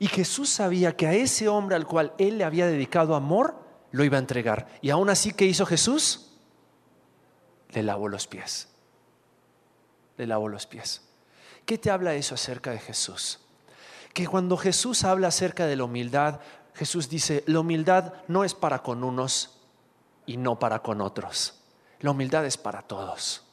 Y 0.00 0.06
Jesús 0.08 0.48
sabía 0.48 0.96
que 0.96 1.06
a 1.06 1.12
ese 1.12 1.46
hombre 1.46 1.76
al 1.76 1.86
cual 1.86 2.14
él 2.16 2.38
le 2.38 2.44
había 2.44 2.66
dedicado 2.66 3.14
amor, 3.14 3.54
lo 3.92 4.02
iba 4.02 4.16
a 4.16 4.20
entregar. 4.20 4.66
Y 4.80 4.88
aún 4.88 5.10
así, 5.10 5.32
¿qué 5.32 5.44
hizo 5.44 5.66
Jesús? 5.66 6.32
Le 7.68 7.82
lavó 7.82 8.08
los 8.08 8.26
pies. 8.26 8.70
Le 10.16 10.26
lavó 10.26 10.48
los 10.48 10.66
pies. 10.66 11.02
¿Qué 11.66 11.76
te 11.76 11.90
habla 11.90 12.14
eso 12.14 12.34
acerca 12.34 12.70
de 12.70 12.78
Jesús? 12.78 13.40
Que 14.14 14.26
cuando 14.26 14.56
Jesús 14.56 15.04
habla 15.04 15.28
acerca 15.28 15.66
de 15.66 15.76
la 15.76 15.84
humildad, 15.84 16.40
Jesús 16.72 17.10
dice, 17.10 17.44
la 17.46 17.60
humildad 17.60 18.14
no 18.26 18.42
es 18.42 18.54
para 18.54 18.82
con 18.82 19.04
unos 19.04 19.60
y 20.24 20.38
no 20.38 20.58
para 20.58 20.78
con 20.78 21.02
otros. 21.02 21.60
La 22.00 22.12
humildad 22.12 22.46
es 22.46 22.56
para 22.56 22.80
todos. 22.80 23.44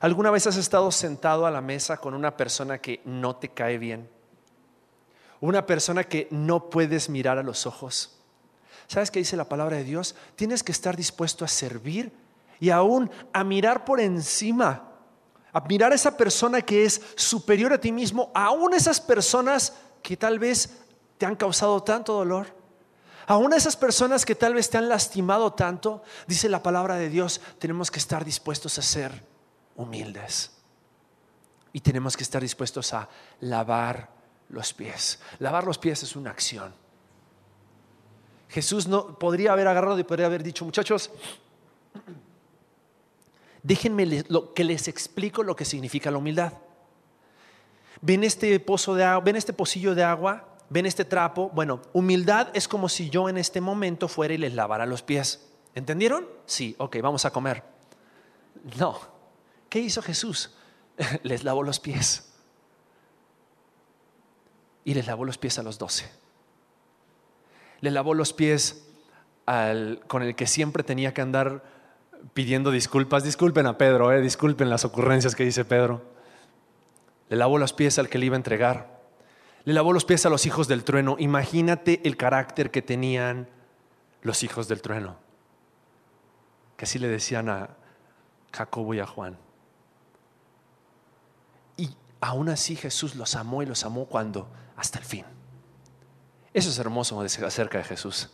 ¿Alguna 0.00 0.30
vez 0.30 0.46
has 0.46 0.56
estado 0.56 0.90
sentado 0.90 1.44
a 1.44 1.50
la 1.50 1.60
mesa 1.60 1.98
con 1.98 2.14
una 2.14 2.38
persona 2.38 2.78
que 2.78 3.02
no 3.04 3.36
te 3.36 3.50
cae 3.50 3.76
bien? 3.76 4.15
Una 5.46 5.66
persona 5.66 6.04
que 6.04 6.28
no 6.30 6.70
puedes 6.70 7.08
mirar 7.08 7.38
a 7.38 7.42
los 7.42 7.66
ojos. 7.66 8.18
¿Sabes 8.88 9.10
qué 9.10 9.20
dice 9.20 9.36
la 9.36 9.48
palabra 9.48 9.76
de 9.76 9.84
Dios? 9.84 10.14
Tienes 10.34 10.62
que 10.62 10.72
estar 10.72 10.96
dispuesto 10.96 11.44
a 11.44 11.48
servir 11.48 12.12
y 12.60 12.70
aún 12.70 13.10
a 13.32 13.44
mirar 13.44 13.84
por 13.84 14.00
encima, 14.00 14.88
a 15.52 15.60
mirar 15.60 15.92
a 15.92 15.94
esa 15.94 16.16
persona 16.16 16.62
que 16.62 16.84
es 16.84 17.00
superior 17.16 17.72
a 17.72 17.80
ti 17.80 17.92
mismo, 17.92 18.30
aún 18.34 18.74
esas 18.74 19.00
personas 19.00 19.72
que 20.02 20.16
tal 20.16 20.38
vez 20.38 20.78
te 21.18 21.26
han 21.26 21.36
causado 21.36 21.82
tanto 21.82 22.12
dolor. 22.12 22.54
Aún 23.28 23.52
esas 23.52 23.76
personas 23.76 24.24
que 24.24 24.36
tal 24.36 24.54
vez 24.54 24.70
te 24.70 24.78
han 24.78 24.88
lastimado 24.88 25.52
tanto, 25.52 26.02
dice 26.28 26.48
la 26.48 26.62
palabra 26.62 26.94
de 26.94 27.08
Dios, 27.08 27.40
tenemos 27.58 27.90
que 27.90 27.98
estar 27.98 28.24
dispuestos 28.24 28.78
a 28.78 28.82
ser 28.82 29.24
humildes. 29.74 30.52
Y 31.72 31.80
tenemos 31.80 32.16
que 32.16 32.22
estar 32.22 32.40
dispuestos 32.40 32.92
a 32.94 33.08
lavar 33.40 34.15
los 34.48 34.72
pies. 34.72 35.18
Lavar 35.38 35.64
los 35.64 35.78
pies 35.78 36.02
es 36.02 36.16
una 36.16 36.30
acción. 36.30 36.72
Jesús 38.48 38.86
no 38.86 39.18
podría 39.18 39.52
haber 39.52 39.66
agarrado 39.66 39.98
y 39.98 40.04
podría 40.04 40.26
haber 40.26 40.42
dicho, 40.42 40.64
muchachos, 40.64 41.10
déjenme 43.62 44.24
lo, 44.28 44.54
que 44.54 44.64
les 44.64 44.88
explico 44.88 45.42
lo 45.42 45.56
que 45.56 45.64
significa 45.64 46.10
la 46.10 46.18
humildad. 46.18 46.52
Ven 48.00 48.24
este 48.24 48.58
pozo 48.60 48.94
de 48.94 49.04
agua, 49.04 49.24
ven 49.24 49.36
este 49.36 49.52
pocillo 49.52 49.94
de 49.94 50.04
agua, 50.04 50.56
ven 50.68 50.86
este 50.86 51.04
trapo. 51.04 51.50
Bueno, 51.50 51.82
humildad 51.92 52.48
es 52.54 52.68
como 52.68 52.88
si 52.88 53.10
yo 53.10 53.28
en 53.28 53.38
este 53.38 53.60
momento 53.60 54.06
fuera 54.06 54.34
y 54.34 54.38
les 54.38 54.54
lavara 54.54 54.86
los 54.86 55.02
pies. 55.02 55.48
¿Entendieron? 55.74 56.28
Sí, 56.46 56.76
ok, 56.78 56.96
vamos 57.02 57.24
a 57.24 57.32
comer. 57.32 57.64
No. 58.78 58.98
¿Qué 59.68 59.80
hizo 59.80 60.00
Jesús? 60.02 60.54
les 61.24 61.42
lavó 61.42 61.62
los 61.62 61.80
pies 61.80 62.25
y 64.86 64.94
les 64.94 65.08
lavó 65.08 65.24
los 65.24 65.36
pies 65.36 65.58
a 65.58 65.64
los 65.64 65.78
doce. 65.78 66.08
Le 67.80 67.90
lavó 67.90 68.14
los 68.14 68.32
pies 68.32 68.86
al, 69.44 70.00
con 70.06 70.22
el 70.22 70.36
que 70.36 70.46
siempre 70.46 70.84
tenía 70.84 71.12
que 71.12 71.22
andar 71.22 71.64
pidiendo 72.34 72.70
disculpas. 72.70 73.24
Disculpen 73.24 73.66
a 73.66 73.78
Pedro, 73.78 74.12
eh, 74.12 74.20
disculpen 74.20 74.70
las 74.70 74.84
ocurrencias 74.84 75.34
que 75.34 75.44
dice 75.44 75.64
Pedro. 75.64 76.02
Le 77.28 77.36
lavó 77.36 77.58
los 77.58 77.72
pies 77.72 77.98
al 77.98 78.08
que 78.08 78.18
le 78.18 78.26
iba 78.26 78.36
a 78.36 78.38
entregar. 78.38 79.00
Le 79.64 79.74
lavó 79.74 79.92
los 79.92 80.04
pies 80.04 80.24
a 80.24 80.30
los 80.30 80.46
hijos 80.46 80.68
del 80.68 80.84
trueno. 80.84 81.16
Imagínate 81.18 82.00
el 82.04 82.16
carácter 82.16 82.70
que 82.70 82.80
tenían 82.80 83.48
los 84.22 84.44
hijos 84.44 84.68
del 84.68 84.82
trueno. 84.82 85.16
Que 86.76 86.84
así 86.84 87.00
le 87.00 87.08
decían 87.08 87.48
a 87.48 87.70
Jacobo 88.52 88.94
y 88.94 89.00
a 89.00 89.06
Juan. 89.06 89.36
Aún 92.20 92.48
así 92.48 92.76
Jesús 92.76 93.14
los 93.14 93.36
amó 93.36 93.62
y 93.62 93.66
los 93.66 93.84
amó 93.84 94.06
cuando 94.06 94.48
hasta 94.76 94.98
el 94.98 95.04
fin. 95.04 95.24
Eso 96.52 96.70
es 96.70 96.78
hermoso 96.78 97.20
acerca 97.20 97.78
de 97.78 97.84
Jesús. 97.84 98.30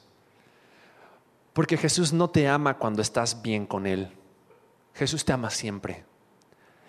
Porque 1.53 1.77
Jesús 1.77 2.13
no 2.13 2.31
te 2.31 2.49
ama 2.49 2.79
cuando 2.79 3.03
estás 3.03 3.43
bien 3.43 3.67
con 3.67 3.87
Él. 3.87 4.17
Jesús 4.95 5.25
te 5.25 5.33
ama 5.33 5.51
siempre. 5.51 6.05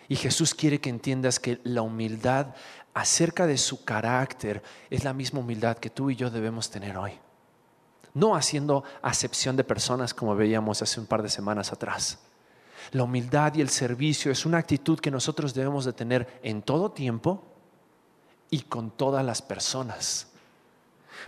Y 0.08 0.16
Jesús 0.16 0.54
quiere 0.54 0.80
que 0.80 0.90
entiendas 0.90 1.40
que 1.40 1.60
la 1.64 1.82
humildad 1.82 2.54
acerca 2.94 3.48
de 3.48 3.58
su 3.58 3.84
carácter 3.84 4.62
es 4.90 5.04
la 5.04 5.14
misma 5.14 5.40
humildad 5.40 5.78
que 5.78 5.90
tú 5.90 6.10
y 6.10 6.16
yo 6.16 6.30
debemos 6.30 6.70
tener 6.70 6.98
hoy. 6.98 7.14
No 8.14 8.36
haciendo 8.36 8.84
acepción 9.02 9.56
de 9.56 9.64
personas 9.64 10.14
como 10.14 10.36
veíamos 10.36 10.82
hace 10.82 11.00
un 11.00 11.08
par 11.08 11.24
de 11.24 11.30
semanas 11.30 11.72
atrás. 11.72 12.20
La 12.92 13.04
humildad 13.04 13.56
y 13.56 13.62
el 13.62 13.70
servicio 13.70 14.32
es 14.32 14.46
una 14.46 14.58
actitud 14.58 15.00
que 15.00 15.12
nosotros 15.12 15.54
debemos 15.54 15.86
de 15.86 15.94
tener 15.94 16.40
en 16.44 16.62
todo 16.62 16.92
tiempo 16.92 17.44
y 18.50 18.62
con 18.62 18.92
todas 18.92 19.26
las 19.26 19.42
personas. 19.42 20.28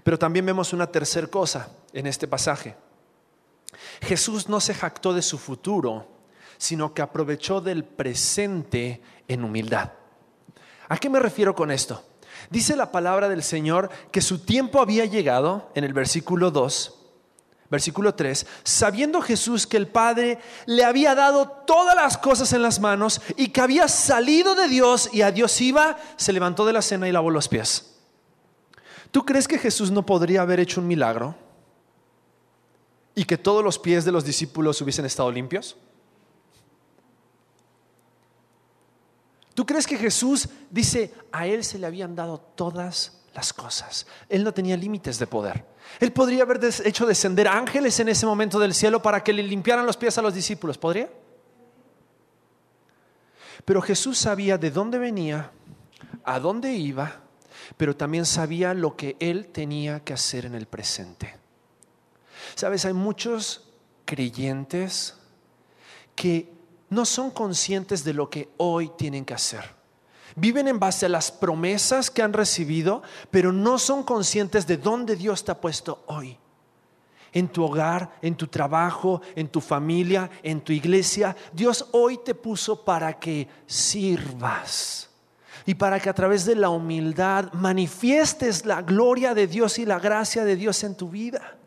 Pero 0.04 0.20
también 0.20 0.46
vemos 0.46 0.74
una 0.74 0.88
tercera 0.88 1.28
cosa 1.28 1.70
en 1.94 2.08
este 2.08 2.28
pasaje. 2.28 2.76
Jesús 4.02 4.50
no 4.50 4.60
se 4.60 4.74
jactó 4.74 5.14
de 5.14 5.22
su 5.22 5.38
futuro, 5.38 6.08
sino 6.58 6.94
que 6.94 7.02
aprovechó 7.02 7.62
del 7.62 7.84
presente 7.84 9.02
en 9.28 9.44
humildad. 9.44 9.92
¿A 10.88 10.98
qué 10.98 11.10
me 11.10 11.20
refiero 11.20 11.56
con 11.56 11.72
esto? 11.72 12.04
Dice 12.50 12.76
la 12.76 12.92
palabra 12.92 13.30
del 13.30 13.44
Señor 13.44 13.90
que 14.12 14.22
su 14.22 14.40
tiempo 14.40 14.82
había 14.82 15.06
llegado 15.06 15.72
en 15.74 15.84
el 15.84 15.94
versículo 15.94 16.52
2, 16.52 17.05
versículo 17.70 18.14
3, 18.14 18.46
sabiendo 18.64 19.22
Jesús 19.22 19.66
que 19.66 19.78
el 19.78 19.88
Padre 19.88 20.40
le 20.66 20.84
había 20.84 21.16
dado 21.16 21.48
todas 21.48 21.96
las 21.96 22.18
cosas 22.18 22.54
en 22.54 22.62
las 22.62 22.80
manos 22.80 23.22
y 23.38 23.50
que 23.50 23.62
había 23.62 23.88
salido 23.88 24.56
de 24.56 24.68
Dios 24.68 25.10
y 25.12 25.22
a 25.22 25.32
Dios 25.32 25.60
iba, 25.62 25.98
se 26.16 26.34
levantó 26.34 26.66
de 26.66 26.74
la 26.74 26.82
cena 26.82 27.08
y 27.08 27.12
lavó 27.12 27.32
los 27.32 27.48
pies. 27.48 27.96
¿Tú 29.12 29.26
crees 29.26 29.48
que 29.48 29.58
Jesús 29.58 29.92
no 29.92 30.06
podría 30.06 30.42
haber 30.42 30.60
hecho 30.60 30.82
un 30.82 30.88
milagro 30.88 31.36
y 33.16 33.24
que 33.26 33.38
todos 33.38 33.64
los 33.64 33.80
pies 33.80 34.06
de 34.06 34.12
los 34.12 34.26
discípulos 34.26 34.82
hubiesen 34.82 35.06
estado 35.06 35.32
limpios? 35.32 35.78
¿Tú 39.54 39.66
crees 39.66 39.88
que 39.88 39.98
Jesús 39.98 40.50
dice, 40.70 41.14
a 41.32 41.48
Él 41.48 41.64
se 41.64 41.80
le 41.80 41.88
habían 41.88 42.14
dado 42.14 42.40
todas 42.40 43.22
las 43.36 43.54
cosas? 43.54 44.08
Él 44.30 44.44
no 44.44 44.54
tenía 44.54 44.76
límites 44.76 45.20
de 45.20 45.28
poder. 45.28 45.64
Él 46.00 46.12
podría 46.12 46.44
haber 46.44 46.60
hecho 46.84 47.06
descender 47.06 47.48
ángeles 47.48 48.00
en 48.00 48.10
ese 48.10 48.26
momento 48.26 48.58
del 48.58 48.74
cielo 48.74 49.02
para 49.02 49.24
que 49.24 49.34
le 49.34 49.44
limpiaran 49.44 49.86
los 49.86 49.98
pies 49.98 50.18
a 50.18 50.22
los 50.22 50.34
discípulos. 50.34 50.78
¿Podría? 50.78 51.10
Pero 53.66 53.82
Jesús 53.82 54.18
sabía 54.18 54.58
de 54.58 54.72
dónde 54.72 54.98
venía, 54.98 55.52
a 56.24 56.40
dónde 56.40 56.74
iba, 56.74 57.22
pero 57.78 57.96
también 57.96 58.26
sabía 58.26 58.74
lo 58.74 58.96
que 58.96 59.18
Él 59.20 59.48
tenía 59.48 60.00
que 60.00 60.14
hacer 60.14 60.46
en 60.46 60.56
el 60.56 60.66
presente. 60.68 61.36
Sabes, 62.56 62.86
hay 62.86 62.94
muchos 62.94 63.68
creyentes 64.06 65.16
que 66.16 66.54
no 66.90 67.06
son 67.06 67.32
conscientes 67.32 68.04
de 68.04 68.14
lo 68.14 68.30
que 68.30 68.50
hoy 68.58 68.92
tienen 68.98 69.26
que 69.26 69.34
hacer. 69.34 69.76
Viven 70.36 70.68
en 70.68 70.80
base 70.80 71.06
a 71.06 71.10
las 71.10 71.32
promesas 71.32 72.12
que 72.12 72.22
han 72.22 72.34
recibido, 72.34 73.02
pero 73.32 73.54
no 73.54 73.80
son 73.80 74.04
conscientes 74.04 74.68
de 74.68 74.78
dónde 74.78 75.16
Dios 75.16 75.46
te 75.46 75.52
ha 75.52 75.62
puesto 75.62 76.04
hoy. 76.08 76.38
En 77.32 77.48
tu 77.48 77.64
hogar, 77.64 78.18
en 78.22 78.36
tu 78.36 78.48
trabajo, 78.48 79.22
en 79.36 79.48
tu 79.48 79.62
familia, 79.62 80.30
en 80.44 80.62
tu 80.62 80.74
iglesia. 80.74 81.36
Dios 81.54 81.88
hoy 81.92 82.20
te 82.24 82.36
puso 82.36 82.84
para 82.84 83.18
que 83.18 83.48
sirvas 83.66 85.10
y 85.66 85.74
para 85.76 86.00
que 86.00 86.10
a 86.10 86.14
través 86.14 86.46
de 86.46 86.56
la 86.56 86.70
humildad 86.70 87.52
manifiestes 87.54 88.66
la 88.66 88.82
gloria 88.82 89.34
de 89.34 89.48
Dios 89.48 89.80
y 89.80 89.86
la 89.86 90.00
gracia 90.00 90.44
de 90.44 90.56
Dios 90.56 90.84
en 90.84 90.96
tu 90.96 91.10
vida. 91.10 91.58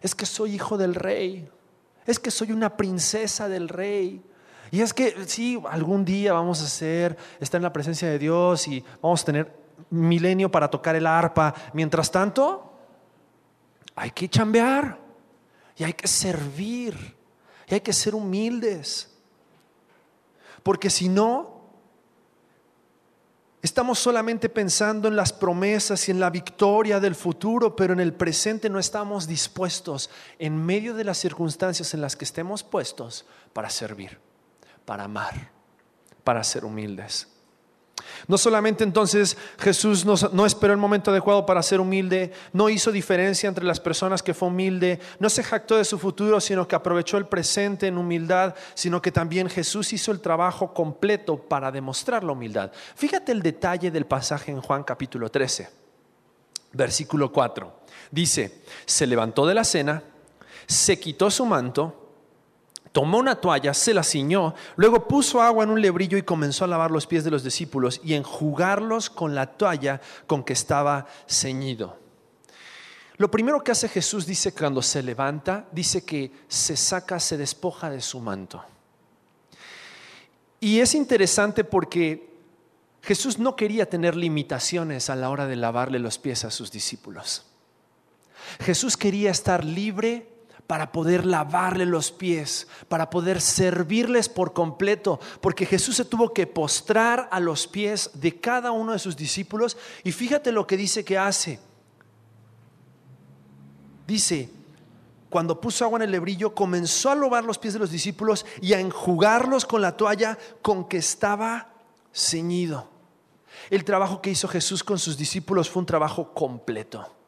Es 0.00 0.14
que 0.14 0.26
soy 0.26 0.54
hijo 0.54 0.78
del 0.78 0.94
rey. 0.94 1.48
Es 2.06 2.18
que 2.18 2.30
soy 2.30 2.52
una 2.52 2.76
princesa 2.76 3.48
del 3.48 3.68
rey. 3.68 4.22
Y 4.72 4.80
es 4.80 4.94
que 4.94 5.14
sí, 5.26 5.62
algún 5.70 6.02
día 6.02 6.32
vamos 6.32 6.62
a 6.62 6.66
ser, 6.66 7.16
estar 7.38 7.58
en 7.58 7.62
la 7.62 7.72
presencia 7.72 8.08
de 8.08 8.18
Dios 8.18 8.66
y 8.66 8.82
vamos 9.02 9.20
a 9.20 9.26
tener 9.26 9.54
milenio 9.90 10.50
para 10.50 10.68
tocar 10.68 10.96
el 10.96 11.06
arpa. 11.06 11.54
Mientras 11.74 12.10
tanto, 12.10 12.72
hay 13.94 14.10
que 14.12 14.30
chambear 14.30 14.98
y 15.76 15.84
hay 15.84 15.92
que 15.92 16.08
servir 16.08 17.14
y 17.68 17.74
hay 17.74 17.82
que 17.82 17.92
ser 17.92 18.14
humildes. 18.14 19.14
Porque 20.62 20.88
si 20.88 21.08
no, 21.08 21.52
Estamos 23.62 24.00
solamente 24.00 24.48
pensando 24.48 25.06
en 25.06 25.14
las 25.14 25.32
promesas 25.32 26.08
y 26.08 26.10
en 26.10 26.18
la 26.18 26.30
victoria 26.30 26.98
del 26.98 27.14
futuro, 27.14 27.76
pero 27.76 27.92
en 27.92 28.00
el 28.00 28.12
presente 28.12 28.68
no 28.68 28.80
estamos 28.80 29.28
dispuestos, 29.28 30.10
en 30.40 30.56
medio 30.56 30.94
de 30.94 31.04
las 31.04 31.18
circunstancias 31.18 31.94
en 31.94 32.00
las 32.00 32.16
que 32.16 32.24
estemos 32.24 32.64
puestos, 32.64 33.24
para 33.52 33.70
servir, 33.70 34.18
para 34.84 35.04
amar, 35.04 35.50
para 36.24 36.44
ser 36.44 36.64
humildes. 36.64 37.28
No 38.28 38.38
solamente 38.38 38.84
entonces 38.84 39.36
Jesús 39.58 40.04
no, 40.04 40.46
esperó 40.46 40.72
el 40.72 40.78
momento 40.78 41.10
adecuado 41.10 41.44
para 41.44 41.62
ser 41.62 41.80
humilde, 41.80 42.32
no 42.52 42.68
hizo 42.68 42.92
diferencia 42.92 43.48
entre 43.48 43.64
las 43.64 43.80
personas 43.80 44.22
que 44.22 44.34
fue 44.34 44.48
humilde, 44.48 45.00
no 45.18 45.28
se 45.28 45.42
jactó 45.42 45.76
de 45.76 45.84
su 45.84 45.98
futuro, 45.98 46.40
sino 46.40 46.66
que 46.66 46.76
aprovechó 46.76 47.16
el 47.16 47.26
presente 47.26 47.86
en 47.86 47.98
humildad, 47.98 48.54
sino 48.74 49.02
que 49.02 49.12
también 49.12 49.48
Jesús 49.48 49.92
hizo 49.92 50.12
el 50.12 50.20
trabajo 50.20 50.72
completo 50.72 51.36
para 51.36 51.72
demostrar 51.72 52.24
la 52.24 52.32
humildad. 52.32 52.72
Fíjate 52.94 53.32
el 53.32 53.42
detalle 53.42 53.90
del 53.90 54.06
pasaje 54.06 54.52
en 54.52 54.60
Juan 54.60 54.84
capítulo 54.84 55.30
13, 55.30 55.68
versículo 56.72 57.32
4. 57.32 57.80
Dice, 58.10 58.62
se 58.84 59.06
levantó 59.06 59.46
de 59.46 59.54
la 59.54 59.64
cena, 59.64 60.02
se 60.66 60.98
quitó 60.98 61.30
su 61.30 61.44
manto, 61.44 62.01
tomó 62.92 63.18
una 63.18 63.36
toalla, 63.36 63.74
se 63.74 63.94
la 63.94 64.02
ciñó, 64.02 64.54
luego 64.76 65.08
puso 65.08 65.42
agua 65.42 65.64
en 65.64 65.70
un 65.70 65.80
lebrillo 65.80 66.18
y 66.18 66.22
comenzó 66.22 66.64
a 66.64 66.68
lavar 66.68 66.90
los 66.90 67.06
pies 67.06 67.24
de 67.24 67.30
los 67.30 67.42
discípulos 67.42 68.00
y 68.04 68.14
enjugarlos 68.14 69.10
con 69.10 69.34
la 69.34 69.46
toalla 69.46 70.00
con 70.26 70.44
que 70.44 70.52
estaba 70.52 71.06
ceñido. 71.26 71.98
Lo 73.16 73.30
primero 73.30 73.62
que 73.62 73.72
hace 73.72 73.88
Jesús 73.88 74.26
dice 74.26 74.52
cuando 74.52 74.82
se 74.82 75.02
levanta, 75.02 75.66
dice 75.72 76.04
que 76.04 76.32
se 76.48 76.76
saca, 76.76 77.18
se 77.18 77.36
despoja 77.36 77.90
de 77.90 78.00
su 78.00 78.20
manto. 78.20 78.62
Y 80.60 80.80
es 80.80 80.94
interesante 80.94 81.64
porque 81.64 82.30
Jesús 83.02 83.38
no 83.38 83.56
quería 83.56 83.88
tener 83.88 84.16
limitaciones 84.16 85.10
a 85.10 85.16
la 85.16 85.30
hora 85.30 85.46
de 85.46 85.56
lavarle 85.56 85.98
los 85.98 86.18
pies 86.18 86.44
a 86.44 86.50
sus 86.50 86.70
discípulos. 86.70 87.44
Jesús 88.60 88.96
quería 88.96 89.30
estar 89.30 89.64
libre 89.64 90.31
para 90.66 90.92
poder 90.92 91.26
lavarle 91.26 91.84
los 91.84 92.10
pies, 92.10 92.66
para 92.88 93.10
poder 93.10 93.40
servirles 93.40 94.28
por 94.28 94.52
completo, 94.52 95.20
porque 95.40 95.66
Jesús 95.66 95.96
se 95.96 96.04
tuvo 96.04 96.32
que 96.32 96.46
postrar 96.46 97.28
a 97.30 97.40
los 97.40 97.66
pies 97.66 98.10
de 98.14 98.40
cada 98.40 98.72
uno 98.72 98.92
de 98.92 98.98
sus 98.98 99.16
discípulos 99.16 99.76
y 100.04 100.12
fíjate 100.12 100.52
lo 100.52 100.66
que 100.66 100.76
dice 100.76 101.04
que 101.04 101.18
hace. 101.18 101.60
Dice, 104.06 104.50
cuando 105.30 105.60
puso 105.60 105.84
agua 105.84 105.98
en 105.98 106.02
el 106.02 106.10
lebrillo, 106.10 106.54
comenzó 106.54 107.10
a 107.10 107.14
lavar 107.14 107.44
los 107.44 107.58
pies 107.58 107.74
de 107.74 107.80
los 107.80 107.90
discípulos 107.90 108.44
y 108.60 108.74
a 108.74 108.80
enjugarlos 108.80 109.64
con 109.64 109.80
la 109.80 109.96
toalla 109.96 110.38
con 110.60 110.86
que 110.86 110.98
estaba 110.98 111.72
ceñido. 112.14 112.88
El 113.70 113.84
trabajo 113.84 114.20
que 114.20 114.30
hizo 114.30 114.48
Jesús 114.48 114.84
con 114.84 114.98
sus 114.98 115.16
discípulos 115.16 115.70
fue 115.70 115.80
un 115.80 115.86
trabajo 115.86 116.34
completo. 116.34 117.21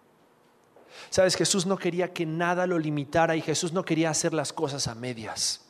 Sabes, 1.15 1.37
Jesús 1.37 1.65
no 1.65 1.79
quería 1.79 2.13
que 2.13 2.27
nada 2.27 2.67
lo 2.67 2.77
limitara 2.77 3.37
y 3.37 3.41
Jesús 3.41 3.73
no 3.73 3.85
quería 3.85 4.11
hacer 4.11 4.35
las 4.35 4.53
cosas 4.53 4.89
a 4.89 4.97
medias. 4.97 5.61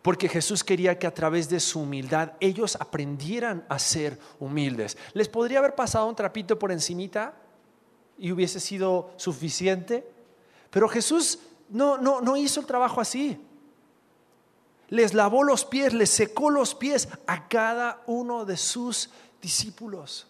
Porque 0.00 0.26
Jesús 0.26 0.64
quería 0.64 0.98
que 0.98 1.06
a 1.06 1.12
través 1.12 1.50
de 1.50 1.60
su 1.60 1.80
humildad 1.80 2.32
ellos 2.40 2.78
aprendieran 2.80 3.66
a 3.68 3.78
ser 3.78 4.18
humildes. 4.40 4.96
¿Les 5.12 5.28
podría 5.28 5.58
haber 5.58 5.74
pasado 5.74 6.06
un 6.06 6.16
trapito 6.16 6.58
por 6.58 6.72
encimita 6.72 7.34
y 8.16 8.32
hubiese 8.32 8.58
sido 8.58 9.10
suficiente? 9.18 10.10
Pero 10.70 10.88
Jesús 10.88 11.38
no, 11.68 11.98
no, 11.98 12.22
no 12.22 12.34
hizo 12.34 12.58
el 12.60 12.64
trabajo 12.64 13.02
así. 13.02 13.38
Les 14.88 15.12
lavó 15.12 15.44
los 15.44 15.66
pies, 15.66 15.92
les 15.92 16.08
secó 16.08 16.48
los 16.48 16.74
pies 16.74 17.06
a 17.26 17.48
cada 17.48 18.02
uno 18.06 18.46
de 18.46 18.56
sus 18.56 19.10
discípulos. 19.42 20.26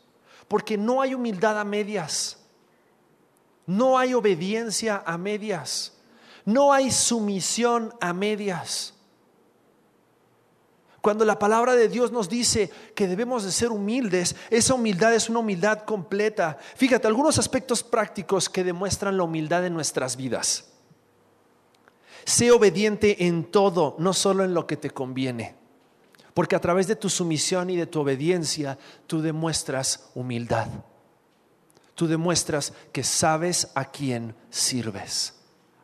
Porque 0.49 0.77
no 0.77 1.03
hay 1.03 1.15
humildad 1.15 1.57
a 1.61 1.63
medias. 1.63 2.42
No 3.73 3.99
hay 3.99 4.13
obediencia 4.13 5.03
a 5.07 5.17
medias. 5.17 5.95
No 6.45 6.75
hay 6.75 6.91
sumisión 6.91 7.95
a 8.03 8.13
medias. 8.13 8.93
Cuando 11.01 11.25
la 11.25 11.39
palabra 11.39 11.75
de 11.75 11.89
Dios 11.89 12.13
nos 12.13 12.29
dice 12.29 12.71
que 12.95 13.09
debemos 13.09 13.45
de 13.45 13.51
ser 13.51 13.71
humildes, 13.71 14.37
esa 14.51 14.75
humildad 14.75 15.15
es 15.15 15.31
una 15.31 15.39
humildad 15.39 15.85
completa. 15.85 16.59
Fíjate, 16.77 17.09
algunos 17.09 17.39
aspectos 17.39 17.83
prácticos 17.83 18.51
que 18.51 18.63
demuestran 18.63 19.17
la 19.17 19.23
humildad 19.23 19.65
en 19.65 19.73
nuestras 19.73 20.19
vidas. 20.19 20.69
Sé 22.27 22.51
obediente 22.51 23.27
en 23.27 23.51
todo, 23.51 23.97
no 23.99 24.13
solo 24.13 24.45
en 24.45 24.53
lo 24.53 24.67
que 24.67 24.77
te 24.77 24.91
conviene. 24.91 25.57
Porque 26.35 26.57
a 26.57 26.61
través 26.61 26.89
de 26.89 26.97
tu 26.97 27.09
sumisión 27.09 27.71
y 27.71 27.77
de 27.77 27.87
tu 27.87 28.01
obediencia, 28.01 28.79
tú 29.07 29.23
demuestras 29.23 30.11
humildad. 30.15 30.69
Tú 31.95 32.07
demuestras 32.07 32.73
que 32.93 33.05
sabes 33.05 33.71
a 33.75 33.85
quién 33.85 34.35
sirves, 34.51 35.35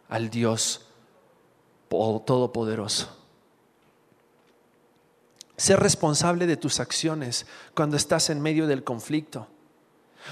al 0.08 0.30
Dios 0.30 0.86
Todopoderoso. 1.88 3.16
Ser 5.56 5.80
responsable 5.80 6.46
de 6.46 6.56
tus 6.56 6.80
acciones 6.80 7.46
cuando 7.74 7.96
estás 7.96 8.30
en 8.30 8.40
medio 8.40 8.66
del 8.66 8.84
conflicto. 8.84 9.48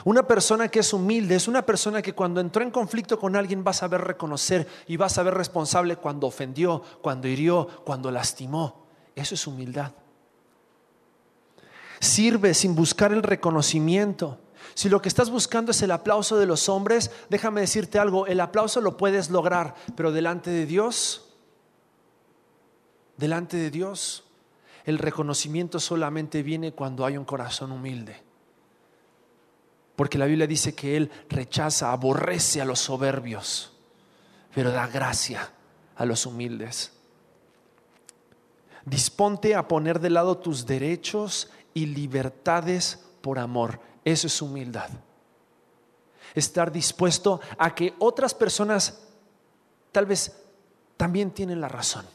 Una 0.05 0.27
persona 0.27 0.69
que 0.69 0.81
es 0.81 0.93
humilde 0.93 1.35
es 1.35 1.49
una 1.49 1.65
persona 1.65 2.03
que 2.03 2.13
cuando 2.13 2.41
entró 2.41 2.63
en 2.63 2.71
conflicto 2.71 3.19
con 3.19 3.35
alguien 3.35 3.65
va 3.67 3.71
a 3.71 3.75
saber 3.75 4.03
reconocer 4.03 4.67
y 4.87 4.97
va 4.97 5.07
a 5.07 5.11
saber 5.11 5.35
responsable 5.35 5.97
cuando 5.97 6.27
ofendió, 6.27 6.83
cuando 7.01 7.29
hirió, 7.29 7.67
cuando 7.85 8.11
lastimó. 8.11 8.87
Eso 9.15 9.35
es 9.35 9.47
humildad. 9.47 9.93
Sirve 11.99 12.53
sin 12.53 12.75
buscar 12.75 13.13
el 13.13 13.23
reconocimiento. 13.23 14.39
Si 14.75 14.89
lo 14.89 15.01
que 15.01 15.09
estás 15.09 15.31
buscando 15.31 15.71
es 15.71 15.83
el 15.83 15.91
aplauso 15.91 16.37
de 16.37 16.47
los 16.47 16.69
hombres, 16.69 17.11
déjame 17.29 17.61
decirte 17.61 17.99
algo, 17.99 18.27
el 18.27 18.41
aplauso 18.41 18.81
lo 18.81 18.97
puedes 18.97 19.31
lograr, 19.31 19.75
pero 19.97 20.13
delante 20.13 20.51
de 20.51 20.67
Dios, 20.67 21.35
delante 23.17 23.57
de 23.57 23.71
Dios, 23.71 24.25
el 24.85 24.99
reconocimiento 24.99 25.81
solamente 25.81 26.43
viene 26.43 26.73
cuando 26.73 27.05
hay 27.05 27.17
un 27.17 27.25
corazón 27.25 27.73
humilde. 27.73 28.23
Porque 29.97 30.19
la 30.19 30.27
Biblia 30.27 30.47
dice 30.47 30.75
que 30.75 30.97
Él 30.97 31.11
rechaza, 31.29 31.91
aborrece 31.91 32.61
a 32.61 32.65
los 32.67 32.81
soberbios, 32.81 33.73
pero 34.55 34.71
da 34.71 34.87
gracia 34.87 35.51
a 35.97 36.05
los 36.05 36.27
humildes. 36.27 36.93
Disponte 38.85 39.55
a 39.55 39.67
poner 39.67 39.99
de 39.99 40.11
lado 40.11 40.39
tus 40.39 40.67
derechos 40.67 41.51
y 41.75 41.87
libertades 41.87 43.05
por 43.21 43.39
amor. 43.39 43.81
Eso 44.07 44.29
es 44.29 44.41
humildad. 44.41 44.89
Estar 46.33 46.71
dispuesto 46.71 47.41
a 47.59 47.75
que 47.75 47.93
otras 47.99 48.33
personas 48.33 49.01
tal 49.91 50.07
vez 50.07 50.33
también 50.97 51.33
tienen 51.33 51.61
la 51.61 51.67
razón. 51.67 52.07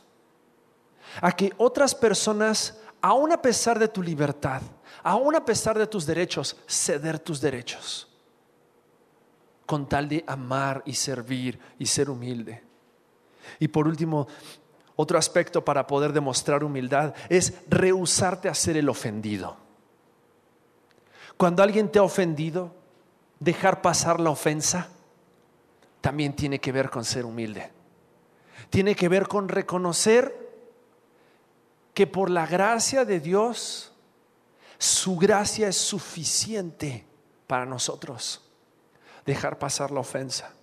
A 1.20 1.34
que 1.34 1.52
otras 1.58 1.94
personas, 1.94 2.78
aun 3.02 3.34
a 3.34 3.42
pesar 3.42 3.78
de 3.78 3.90
tu 3.90 4.02
libertad, 4.02 4.62
aún 5.04 5.36
a 5.36 5.44
pesar 5.44 5.78
de 5.78 5.86
tus 5.86 6.06
derechos, 6.06 6.56
ceder 6.66 7.20
tus 7.20 7.42
derechos, 7.42 8.08
con 9.66 9.90
tal 9.90 10.08
de 10.08 10.24
amar 10.26 10.84
y 10.86 10.94
servir 10.94 11.60
y 11.78 11.86
ser 11.88 12.10
humilde. 12.10 12.64
Y 13.60 13.68
por 13.68 13.86
último, 13.86 14.30
otro 14.96 15.18
aspecto 15.18 15.66
para 15.66 15.86
poder 15.88 16.14
demostrar 16.14 16.64
humildad 16.64 17.14
es 17.28 17.54
rehusarte 17.68 18.48
a 18.48 18.56
ser 18.56 18.78
el 18.78 18.88
ofendido. 18.88 19.58
Cuando 21.42 21.64
alguien 21.64 21.92
te 21.92 21.98
ha 21.98 22.04
ofendido, 22.04 22.72
dejar 23.40 23.82
pasar 23.82 24.20
la 24.20 24.30
ofensa 24.30 24.90
también 26.00 26.36
tiene 26.36 26.60
que 26.60 26.72
ver 26.72 26.92
con 26.92 27.04
ser 27.04 27.26
humilde. 27.26 27.72
Tiene 28.70 28.94
que 28.94 29.10
ver 29.10 29.28
con 29.28 29.50
reconocer 29.50 30.36
que 31.96 32.06
por 32.06 32.30
la 32.30 32.46
gracia 32.46 33.06
de 33.06 33.20
Dios 33.20 33.92
su 34.78 35.18
gracia 35.18 35.68
es 35.68 35.78
suficiente 35.78 37.08
para 37.48 37.66
nosotros. 37.66 38.48
Dejar 39.26 39.58
pasar 39.58 39.90
la 39.90 40.02
ofensa. 40.02 40.54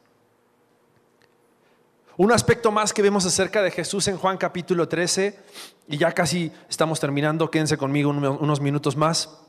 Un 2.17 2.31
aspecto 2.31 2.71
más 2.71 2.93
que 2.93 3.03
vemos 3.03 3.27
acerca 3.27 3.63
de 3.63 3.73
Jesús 3.73 4.07
en 4.07 4.17
Juan 4.17 4.39
capítulo 4.39 4.87
13, 4.87 5.41
y 5.89 5.99
ya 5.99 6.13
casi 6.13 6.53
estamos 6.71 7.01
terminando, 7.01 7.51
quédense 7.51 7.77
conmigo 7.77 8.11
unos 8.11 8.61
minutos 8.61 8.95
más. 8.95 9.48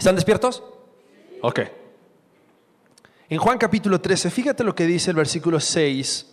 ¿Están 0.00 0.14
despiertos? 0.14 0.62
Ok. 1.42 1.60
En 3.28 3.38
Juan 3.38 3.58
capítulo 3.58 4.00
13, 4.00 4.30
fíjate 4.30 4.64
lo 4.64 4.74
que 4.74 4.86
dice 4.86 5.10
el 5.10 5.16
versículo 5.16 5.60
6, 5.60 6.26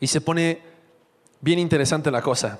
y 0.00 0.06
se 0.08 0.20
pone 0.20 0.60
bien 1.40 1.60
interesante 1.60 2.10
la 2.10 2.20
cosa. 2.20 2.58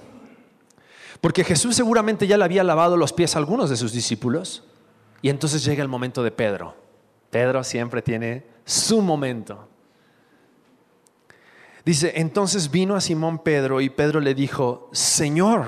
Porque 1.21 1.43
Jesús 1.43 1.75
seguramente 1.75 2.29
ya 2.29 2.39
le 2.39 2.45
había 2.45 2.63
lavado 2.63 2.97
los 2.97 3.13
pies 3.13 3.35
a 3.35 3.41
algunos 3.41 3.69
de 3.69 3.77
sus 3.77 3.91
discípulos. 3.91 4.63
Y 5.21 5.31
entonces 5.31 5.65
llega 5.65 5.83
el 5.83 5.89
momento 5.89 6.23
de 6.23 6.31
Pedro. 6.31 6.77
Pedro 7.29 7.65
siempre 7.65 8.03
tiene 8.03 8.47
su 8.65 9.03
momento. 9.03 9.69
Dice, 11.85 12.13
entonces 12.15 12.71
vino 12.71 12.95
a 12.95 13.01
Simón 13.01 13.41
Pedro 13.41 13.81
y 13.81 13.91
Pedro 13.91 14.21
le 14.21 14.37
dijo, 14.37 14.89
Señor, 14.93 15.67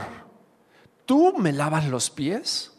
¿tú 1.05 1.35
me 1.37 1.53
lavas 1.53 1.89
los 1.89 2.11
pies? 2.11 2.70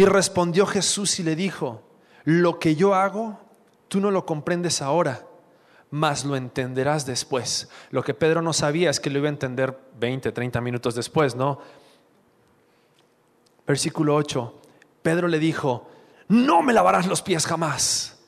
Y 0.00 0.06
respondió 0.06 0.64
Jesús 0.64 1.20
y 1.20 1.22
le 1.22 1.36
dijo, 1.36 1.82
lo 2.24 2.58
que 2.58 2.74
yo 2.74 2.94
hago, 2.94 3.38
tú 3.88 4.00
no 4.00 4.10
lo 4.10 4.24
comprendes 4.24 4.80
ahora 4.80 5.26
más 5.90 6.24
lo 6.24 6.36
entenderás 6.36 7.04
después. 7.04 7.68
Lo 7.90 8.02
que 8.02 8.14
Pedro 8.14 8.40
no 8.40 8.54
sabía 8.54 8.88
es 8.88 8.98
que 8.98 9.10
lo 9.10 9.18
iba 9.18 9.28
a 9.28 9.30
entender 9.30 9.78
20, 9.98 10.32
30 10.32 10.58
minutos 10.62 10.94
después, 10.94 11.34
¿no? 11.34 11.60
Versículo 13.66 14.14
8. 14.14 14.58
Pedro 15.02 15.28
le 15.28 15.38
dijo, 15.38 15.86
no 16.28 16.62
me 16.62 16.72
lavarás 16.72 17.06
los 17.06 17.20
pies 17.20 17.44
jamás. 17.44 18.18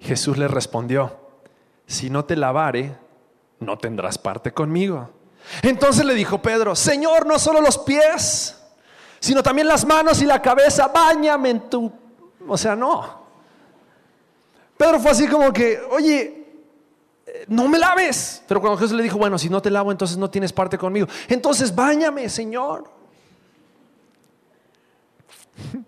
Jesús 0.00 0.36
le 0.36 0.48
respondió, 0.48 1.16
si 1.86 2.10
no 2.10 2.24
te 2.24 2.34
lavare, 2.34 2.96
no 3.60 3.78
tendrás 3.78 4.18
parte 4.18 4.52
conmigo. 4.52 5.10
Entonces 5.62 6.04
le 6.04 6.14
dijo 6.14 6.40
Pedro, 6.40 6.74
Señor, 6.74 7.26
no 7.26 7.38
solo 7.38 7.60
los 7.60 7.78
pies, 7.78 8.56
sino 9.20 9.42
también 9.42 9.68
las 9.68 9.84
manos 9.86 10.20
y 10.22 10.24
la 10.24 10.40
cabeza, 10.40 10.88
báñame 10.88 11.50
en 11.50 11.70
tu 11.70 11.92
o 12.48 12.56
sea, 12.56 12.76
no. 12.76 13.24
Pedro 14.76 15.00
fue 15.00 15.10
así 15.10 15.26
como 15.28 15.52
que, 15.52 15.80
oye, 15.90 16.44
no 17.48 17.68
me 17.68 17.78
laves. 17.78 18.42
Pero 18.46 18.60
cuando 18.60 18.78
Jesús 18.78 18.96
le 18.96 19.02
dijo, 19.02 19.18
bueno, 19.18 19.38
si 19.38 19.48
no 19.48 19.62
te 19.62 19.70
lavo, 19.70 19.92
entonces 19.92 20.16
no 20.16 20.30
tienes 20.30 20.52
parte 20.52 20.78
conmigo. 20.78 21.06
Entonces, 21.28 21.74
báñame, 21.74 22.28
Señor. 22.28 22.90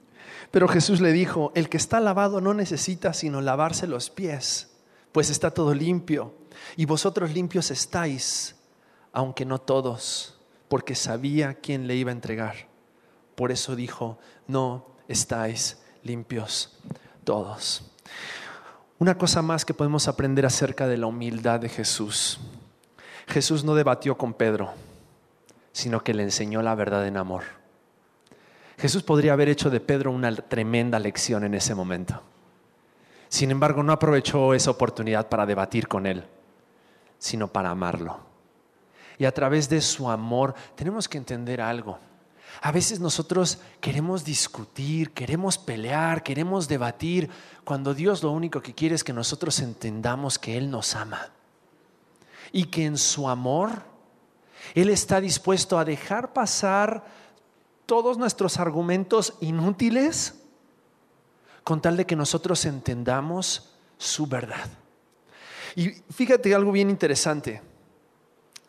Pero 0.50 0.68
Jesús 0.68 1.00
le 1.00 1.12
dijo, 1.12 1.52
el 1.54 1.68
que 1.68 1.76
está 1.76 2.00
lavado 2.00 2.40
no 2.40 2.54
necesita 2.54 3.12
sino 3.12 3.40
lavarse 3.40 3.86
los 3.86 4.08
pies, 4.10 4.70
pues 5.12 5.28
está 5.28 5.50
todo 5.50 5.74
limpio. 5.74 6.34
Y 6.76 6.86
vosotros 6.86 7.32
limpios 7.32 7.70
estáis, 7.70 8.55
aunque 9.16 9.46
no 9.46 9.58
todos, 9.58 10.36
porque 10.68 10.94
sabía 10.94 11.54
quién 11.54 11.86
le 11.86 11.96
iba 11.96 12.10
a 12.10 12.12
entregar. 12.12 12.54
Por 13.34 13.50
eso 13.50 13.74
dijo, 13.74 14.18
no 14.46 14.84
estáis 15.08 15.82
limpios 16.02 16.78
todos. 17.24 17.90
Una 18.98 19.16
cosa 19.16 19.40
más 19.40 19.64
que 19.64 19.72
podemos 19.72 20.06
aprender 20.06 20.44
acerca 20.44 20.86
de 20.86 20.98
la 20.98 21.06
humildad 21.06 21.60
de 21.60 21.70
Jesús. 21.70 22.38
Jesús 23.26 23.64
no 23.64 23.74
debatió 23.74 24.18
con 24.18 24.34
Pedro, 24.34 24.74
sino 25.72 26.04
que 26.04 26.12
le 26.12 26.22
enseñó 26.22 26.60
la 26.60 26.74
verdad 26.74 27.06
en 27.06 27.16
amor. 27.16 27.44
Jesús 28.76 29.02
podría 29.02 29.32
haber 29.32 29.48
hecho 29.48 29.70
de 29.70 29.80
Pedro 29.80 30.10
una 30.10 30.36
tremenda 30.36 30.98
lección 30.98 31.42
en 31.44 31.54
ese 31.54 31.74
momento. 31.74 32.20
Sin 33.30 33.50
embargo, 33.50 33.82
no 33.82 33.94
aprovechó 33.94 34.52
esa 34.52 34.72
oportunidad 34.72 35.30
para 35.30 35.46
debatir 35.46 35.88
con 35.88 36.04
él, 36.04 36.22
sino 37.18 37.48
para 37.48 37.70
amarlo. 37.70 38.25
Y 39.18 39.24
a 39.24 39.32
través 39.32 39.68
de 39.68 39.80
su 39.80 40.10
amor 40.10 40.54
tenemos 40.74 41.08
que 41.08 41.18
entender 41.18 41.60
algo. 41.60 41.98
A 42.62 42.72
veces 42.72 43.00
nosotros 43.00 43.58
queremos 43.80 44.24
discutir, 44.24 45.12
queremos 45.12 45.58
pelear, 45.58 46.22
queremos 46.22 46.68
debatir, 46.68 47.28
cuando 47.64 47.94
Dios 47.94 48.22
lo 48.22 48.30
único 48.30 48.62
que 48.62 48.74
quiere 48.74 48.94
es 48.94 49.04
que 49.04 49.12
nosotros 49.12 49.60
entendamos 49.60 50.38
que 50.38 50.56
Él 50.56 50.70
nos 50.70 50.94
ama 50.94 51.30
y 52.52 52.64
que 52.66 52.84
en 52.84 52.96
su 52.96 53.28
amor 53.28 53.82
Él 54.74 54.88
está 54.88 55.20
dispuesto 55.20 55.78
a 55.78 55.84
dejar 55.84 56.32
pasar 56.32 57.04
todos 57.84 58.18
nuestros 58.18 58.58
argumentos 58.58 59.34
inútiles 59.40 60.34
con 61.62 61.80
tal 61.82 61.96
de 61.96 62.06
que 62.06 62.16
nosotros 62.16 62.64
entendamos 62.64 63.74
su 63.98 64.26
verdad. 64.26 64.68
Y 65.74 65.90
fíjate 65.90 66.54
algo 66.54 66.72
bien 66.72 66.90
interesante. 66.90 67.60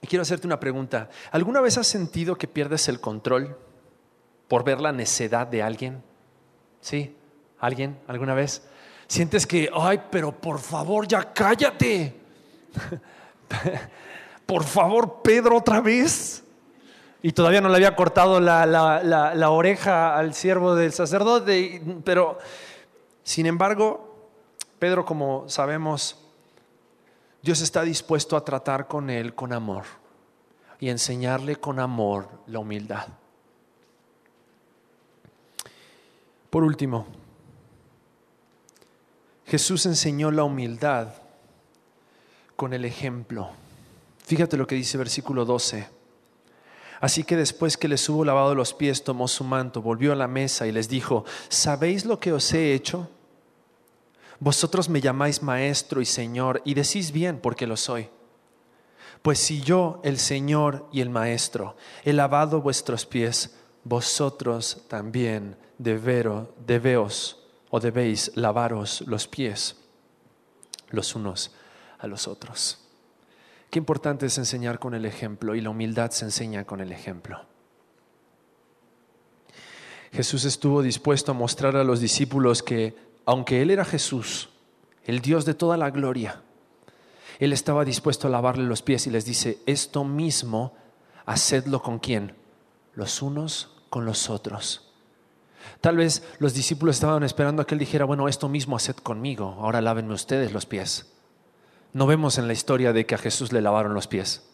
Quiero 0.08 0.24
hacerte 0.24 0.48
una 0.48 0.60
pregunta. 0.60 1.10
¿Alguna 1.32 1.62
vez 1.62 1.78
has 1.78 1.88
sentido 1.88 2.38
que 2.38 2.48
pierdes 2.48 2.88
el 2.88 3.00
control? 3.00 3.58
por 4.48 4.64
ver 4.64 4.80
la 4.80 4.92
necedad 4.92 5.48
de 5.48 5.62
alguien? 5.62 6.04
¿Sí? 6.82 7.16
¿Alguien 7.60 8.00
alguna 8.08 8.34
vez? 8.34 8.68
Sientes 9.08 9.46
que, 9.48 9.70
ay, 9.74 10.02
pero 10.12 10.32
por 10.32 10.60
favor 10.60 11.08
ya 11.08 11.34
cállate. 11.34 12.16
por 14.46 14.64
favor, 14.64 15.22
Pedro, 15.22 15.58
otra 15.58 15.82
vez. 15.82 16.44
Y 17.22 17.32
todavía 17.32 17.62
no 17.62 17.70
le 17.70 17.76
había 17.76 17.96
cortado 17.96 18.40
la, 18.40 19.50
oreja 19.50 20.18
al 20.18 20.34
siervo 20.34 20.76
del 20.76 20.94
sacerdote, 20.94 21.82
pero 22.04 22.38
sin 23.24 23.48
embargo, 23.48 24.30
Pedro, 24.78 25.04
como 25.04 25.50
sabemos, 25.50 26.24
Dios 27.42 27.62
está 27.62 27.84
dispuesto 27.84 28.36
a 28.36 28.44
tratar 28.44 28.88
con 28.88 29.10
él 29.10 29.34
con 29.36 29.54
amor 29.54 29.86
y 30.80 30.90
enseñarle 30.90 31.56
con 31.56 31.80
amor 31.80 32.30
la 32.48 32.60
humildad. 32.60 33.08
Por 36.50 36.64
último, 36.64 37.06
Jesús 39.46 39.86
enseñó 39.86 40.32
la 40.32 40.44
humildad 40.44 41.14
con 42.56 42.74
el 42.74 42.86
ejemplo. 42.86 43.50
Fíjate 44.26 44.58
lo 44.58 44.68
que 44.68 44.76
dice 44.76 44.98
versículo 44.98 45.46
12. 45.46 45.88
Así 47.00 47.24
que 47.24 47.36
después 47.36 47.78
que 47.78 47.88
les 47.88 48.10
hubo 48.10 48.26
lavado 48.26 48.56
los 48.56 48.74
pies, 48.74 49.04
tomó 49.04 49.28
su 49.28 49.44
manto, 49.44 49.82
volvió 49.82 50.12
a 50.14 50.16
la 50.16 50.28
mesa 50.28 50.66
y 50.66 50.72
les 50.72 50.90
dijo, 50.90 51.26
¿sabéis 51.48 52.06
lo 52.06 52.20
que 52.20 52.34
os 52.34 52.52
he 52.54 52.74
hecho? 52.74 53.10
Vosotros 54.40 54.90
me 54.90 55.02
llamáis 55.02 55.42
maestro 55.42 56.02
y 56.02 56.06
señor 56.06 56.62
y 56.66 56.74
decís 56.74 57.12
bien 57.12 57.40
porque 57.40 57.68
lo 57.68 57.78
soy. 57.78 58.10
Pues 59.22 59.40
si 59.40 59.62
yo, 59.62 60.00
el 60.04 60.20
Señor 60.20 60.88
y 60.92 61.02
el 61.02 61.10
Maestro, 61.10 61.76
he 62.06 62.14
lavado 62.14 62.62
vuestros 62.62 63.06
pies, 63.06 63.58
vosotros 63.84 64.84
también 64.88 65.58
debero, 65.80 66.54
debeos 66.66 67.44
o 67.70 67.80
debéis 67.80 68.32
lavaros 68.36 69.02
los 69.08 69.28
pies 69.28 69.76
los 70.90 71.16
unos 71.16 71.52
a 72.00 72.08
los 72.08 72.28
otros. 72.28 72.80
Qué 73.70 73.80
importante 73.80 74.26
es 74.28 74.38
enseñar 74.38 74.80
con 74.80 74.94
el 74.94 75.06
ejemplo 75.06 75.56
y 75.56 75.62
la 75.62 75.70
humildad 75.70 76.12
se 76.12 76.26
enseña 76.26 76.64
con 76.66 76.80
el 76.80 76.92
ejemplo. 76.92 77.42
Jesús 80.12 80.46
estuvo 80.46 80.82
dispuesto 80.82 81.32
a 81.32 81.36
mostrar 81.36 81.76
a 81.76 81.84
los 81.84 82.00
discípulos 82.00 82.64
que, 82.64 82.96
aunque 83.28 83.62
Él 83.62 83.72
era 83.72 83.84
Jesús, 83.84 84.50
el 85.04 85.20
Dios 85.20 85.44
de 85.44 85.54
toda 85.54 85.76
la 85.76 85.92
gloria, 85.92 86.42
Él 87.40 87.52
estaba 87.52 87.84
dispuesto 87.84 88.28
a 88.28 88.32
lavarle 88.32 88.64
los 88.64 88.82
pies 88.82 89.06
y 89.06 89.10
les 89.10 89.26
dice, 89.26 89.60
esto 89.66 90.06
mismo, 90.06 90.74
hacedlo 91.26 91.82
con 91.84 92.00
quién? 92.00 92.36
Los 92.94 93.22
unos 93.22 93.76
con 93.90 94.06
los 94.06 94.30
otros. 94.30 94.94
Tal 95.82 95.98
vez 95.98 96.24
los 96.40 96.54
discípulos 96.54 96.96
estaban 96.96 97.22
esperando 97.24 97.62
a 97.62 97.68
que 97.68 97.76
Él 97.76 97.80
dijera, 97.80 98.06
bueno, 98.06 98.30
esto 98.30 98.48
mismo 98.48 98.78
haced 98.78 98.96
conmigo, 98.96 99.58
ahora 99.60 99.82
lávenme 99.82 100.14
ustedes 100.14 100.54
los 100.54 100.66
pies. 100.66 101.14
No 101.92 102.08
vemos 102.08 102.38
en 102.38 102.48
la 102.48 102.54
historia 102.54 102.94
de 102.94 103.06
que 103.06 103.16
a 103.16 103.20
Jesús 103.20 103.52
le 103.52 103.62
lavaron 103.62 103.94
los 103.94 104.08
pies. 104.08 104.50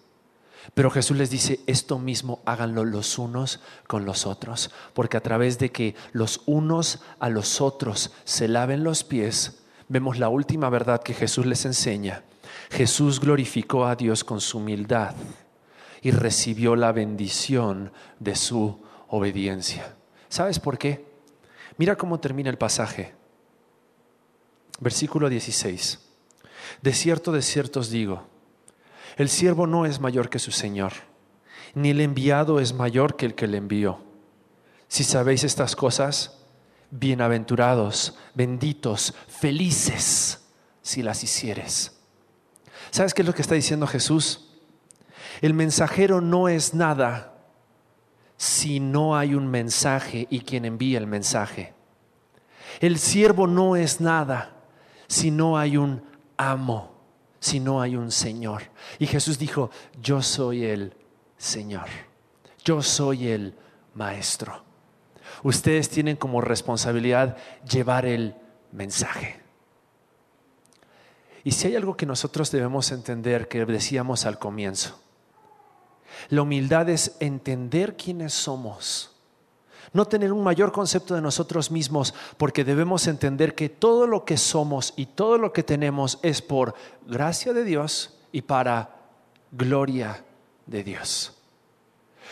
Pero 0.73 0.89
Jesús 0.89 1.17
les 1.17 1.29
dice, 1.29 1.59
esto 1.67 1.99
mismo 1.99 2.41
háganlo 2.45 2.85
los 2.85 3.17
unos 3.17 3.59
con 3.87 4.05
los 4.05 4.25
otros, 4.25 4.71
porque 4.93 5.17
a 5.17 5.21
través 5.21 5.59
de 5.59 5.71
que 5.71 5.95
los 6.13 6.41
unos 6.45 7.01
a 7.19 7.29
los 7.29 7.61
otros 7.61 8.11
se 8.23 8.47
laven 8.47 8.83
los 8.83 9.03
pies, 9.03 9.59
vemos 9.89 10.19
la 10.19 10.29
última 10.29 10.69
verdad 10.69 11.03
que 11.03 11.13
Jesús 11.13 11.45
les 11.45 11.65
enseña. 11.65 12.23
Jesús 12.69 13.19
glorificó 13.19 13.85
a 13.85 13.95
Dios 13.95 14.23
con 14.23 14.41
su 14.41 14.57
humildad 14.57 15.15
y 16.01 16.11
recibió 16.11 16.75
la 16.75 16.91
bendición 16.91 17.91
de 18.19 18.35
su 18.35 18.79
obediencia. 19.07 19.95
¿Sabes 20.29 20.59
por 20.59 20.77
qué? 20.77 21.05
Mira 21.77 21.95
cómo 21.95 22.19
termina 22.19 22.49
el 22.49 22.57
pasaje. 22.57 23.13
Versículo 24.79 25.29
16. 25.29 25.99
De 26.81 26.93
cierto, 26.93 27.31
de 27.31 27.41
cierto 27.41 27.79
os 27.79 27.89
digo, 27.89 28.27
el 29.17 29.29
siervo 29.29 29.67
no 29.67 29.85
es 29.85 29.99
mayor 29.99 30.29
que 30.29 30.39
su 30.39 30.51
Señor, 30.51 30.93
ni 31.73 31.91
el 31.91 32.01
enviado 32.01 32.59
es 32.59 32.73
mayor 32.73 33.15
que 33.15 33.25
el 33.25 33.35
que 33.35 33.47
le 33.47 33.57
envió. 33.57 33.99
Si 34.87 35.03
sabéis 35.03 35.43
estas 35.43 35.75
cosas, 35.75 36.39
bienaventurados, 36.91 38.17
benditos, 38.33 39.13
felices, 39.27 40.45
si 40.81 41.01
las 41.01 41.23
hicieres. 41.23 41.99
¿Sabes 42.91 43.13
qué 43.13 43.21
es 43.21 43.27
lo 43.27 43.33
que 43.33 43.41
está 43.41 43.55
diciendo 43.55 43.87
Jesús? 43.87 44.49
El 45.41 45.53
mensajero 45.53 46.21
no 46.21 46.47
es 46.47 46.73
nada 46.73 47.33
si 48.37 48.79
no 48.79 49.15
hay 49.15 49.35
un 49.35 49.47
mensaje 49.47 50.27
y 50.29 50.41
quien 50.41 50.65
envía 50.65 50.99
el 50.99 51.07
mensaje. 51.07 51.73
El 52.79 52.99
siervo 52.99 53.47
no 53.47 53.75
es 53.75 54.01
nada 54.01 54.55
si 55.07 55.31
no 55.31 55.57
hay 55.57 55.77
un 55.77 56.03
amo 56.37 56.92
si 57.43 57.59
no 57.59 57.81
hay 57.81 57.97
un 57.97 58.09
Señor. 58.09 58.63
Y 58.99 59.05
Jesús 59.05 59.37
dijo, 59.37 59.69
yo 60.01 60.21
soy 60.21 60.63
el 60.63 60.95
Señor, 61.37 61.87
yo 62.63 62.81
soy 62.81 63.27
el 63.27 63.53
Maestro. 63.95 64.63
Ustedes 65.43 65.89
tienen 65.89 66.15
como 66.15 66.39
responsabilidad 66.39 67.35
llevar 67.69 68.05
el 68.05 68.35
mensaje. 68.71 69.41
Y 71.43 71.51
si 71.51 71.67
hay 71.67 71.75
algo 71.75 71.97
que 71.97 72.05
nosotros 72.05 72.49
debemos 72.49 72.93
entender, 72.93 73.49
que 73.49 73.65
decíamos 73.65 74.25
al 74.25 74.39
comienzo, 74.39 75.01
la 76.29 76.43
humildad 76.43 76.87
es 76.87 77.17
entender 77.19 77.97
quiénes 77.97 78.33
somos 78.33 79.12
no 79.93 80.05
tener 80.05 80.33
un 80.33 80.43
mayor 80.43 80.71
concepto 80.71 81.15
de 81.15 81.21
nosotros 81.21 81.71
mismos, 81.71 82.13
porque 82.37 82.63
debemos 82.63 83.07
entender 83.07 83.55
que 83.55 83.69
todo 83.69 84.07
lo 84.07 84.25
que 84.25 84.37
somos 84.37 84.93
y 84.97 85.05
todo 85.05 85.37
lo 85.37 85.53
que 85.53 85.63
tenemos 85.63 86.19
es 86.23 86.41
por 86.41 86.73
gracia 87.07 87.53
de 87.53 87.63
Dios 87.63 88.19
y 88.31 88.41
para 88.41 88.95
gloria 89.51 90.25
de 90.65 90.83
Dios. 90.83 91.42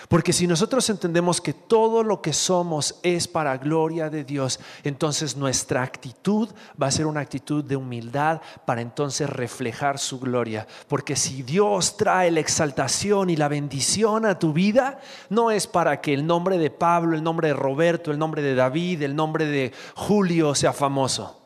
Porque 0.07 0.33
si 0.33 0.47
nosotros 0.47 0.89
entendemos 0.89 1.41
que 1.41 1.53
todo 1.53 2.03
lo 2.03 2.21
que 2.21 2.33
somos 2.33 2.99
es 3.03 3.27
para 3.27 3.57
gloria 3.57 4.09
de 4.09 4.23
Dios, 4.23 4.59
entonces 4.83 5.37
nuestra 5.37 5.83
actitud 5.83 6.49
va 6.81 6.87
a 6.87 6.91
ser 6.91 7.05
una 7.05 7.21
actitud 7.21 7.63
de 7.63 7.75
humildad 7.75 8.41
para 8.65 8.81
entonces 8.81 9.29
reflejar 9.29 9.99
su 9.99 10.19
gloria. 10.19 10.67
Porque 10.87 11.15
si 11.15 11.43
Dios 11.43 11.97
trae 11.97 12.31
la 12.31 12.39
exaltación 12.39 13.29
y 13.29 13.35
la 13.35 13.47
bendición 13.47 14.25
a 14.25 14.39
tu 14.39 14.53
vida, 14.53 14.99
no 15.29 15.51
es 15.51 15.67
para 15.67 16.01
que 16.01 16.13
el 16.13 16.25
nombre 16.25 16.57
de 16.57 16.71
Pablo, 16.71 17.15
el 17.15 17.23
nombre 17.23 17.49
de 17.49 17.53
Roberto, 17.53 18.11
el 18.11 18.19
nombre 18.19 18.41
de 18.41 18.55
David, 18.55 19.03
el 19.03 19.15
nombre 19.15 19.45
de 19.45 19.71
Julio 19.95 20.55
sea 20.55 20.73
famoso, 20.73 21.41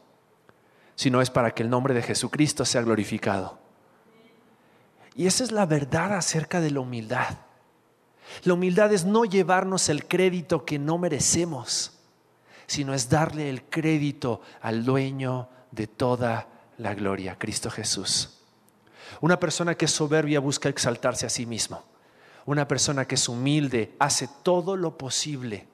sino 0.95 1.21
es 1.21 1.29
para 1.29 1.51
que 1.51 1.63
el 1.63 1.69
nombre 1.69 1.93
de 1.93 2.01
Jesucristo 2.01 2.63
sea 2.65 2.81
glorificado. 2.81 3.59
Y 5.15 5.27
esa 5.27 5.43
es 5.43 5.51
la 5.51 5.65
verdad 5.65 6.13
acerca 6.13 6.59
de 6.59 6.71
la 6.71 6.81
humildad. 6.81 7.44
La 8.43 8.53
humildad 8.53 8.91
es 8.93 9.05
no 9.05 9.25
llevarnos 9.25 9.89
el 9.89 10.07
crédito 10.07 10.65
que 10.65 10.79
no 10.79 10.97
merecemos, 10.97 11.93
sino 12.67 12.93
es 12.93 13.09
darle 13.09 13.49
el 13.49 13.63
crédito 13.63 14.41
al 14.61 14.83
dueño 14.83 15.49
de 15.71 15.87
toda 15.87 16.47
la 16.77 16.93
gloria, 16.93 17.37
Cristo 17.37 17.69
Jesús. 17.69 18.39
Una 19.21 19.39
persona 19.39 19.75
que 19.75 19.85
es 19.85 19.91
soberbia 19.91 20.39
busca 20.39 20.69
exaltarse 20.69 21.25
a 21.25 21.29
sí 21.29 21.45
mismo. 21.45 21.83
Una 22.45 22.67
persona 22.67 23.05
que 23.05 23.15
es 23.15 23.29
humilde 23.29 23.95
hace 23.99 24.29
todo 24.43 24.75
lo 24.75 24.97
posible 24.97 25.67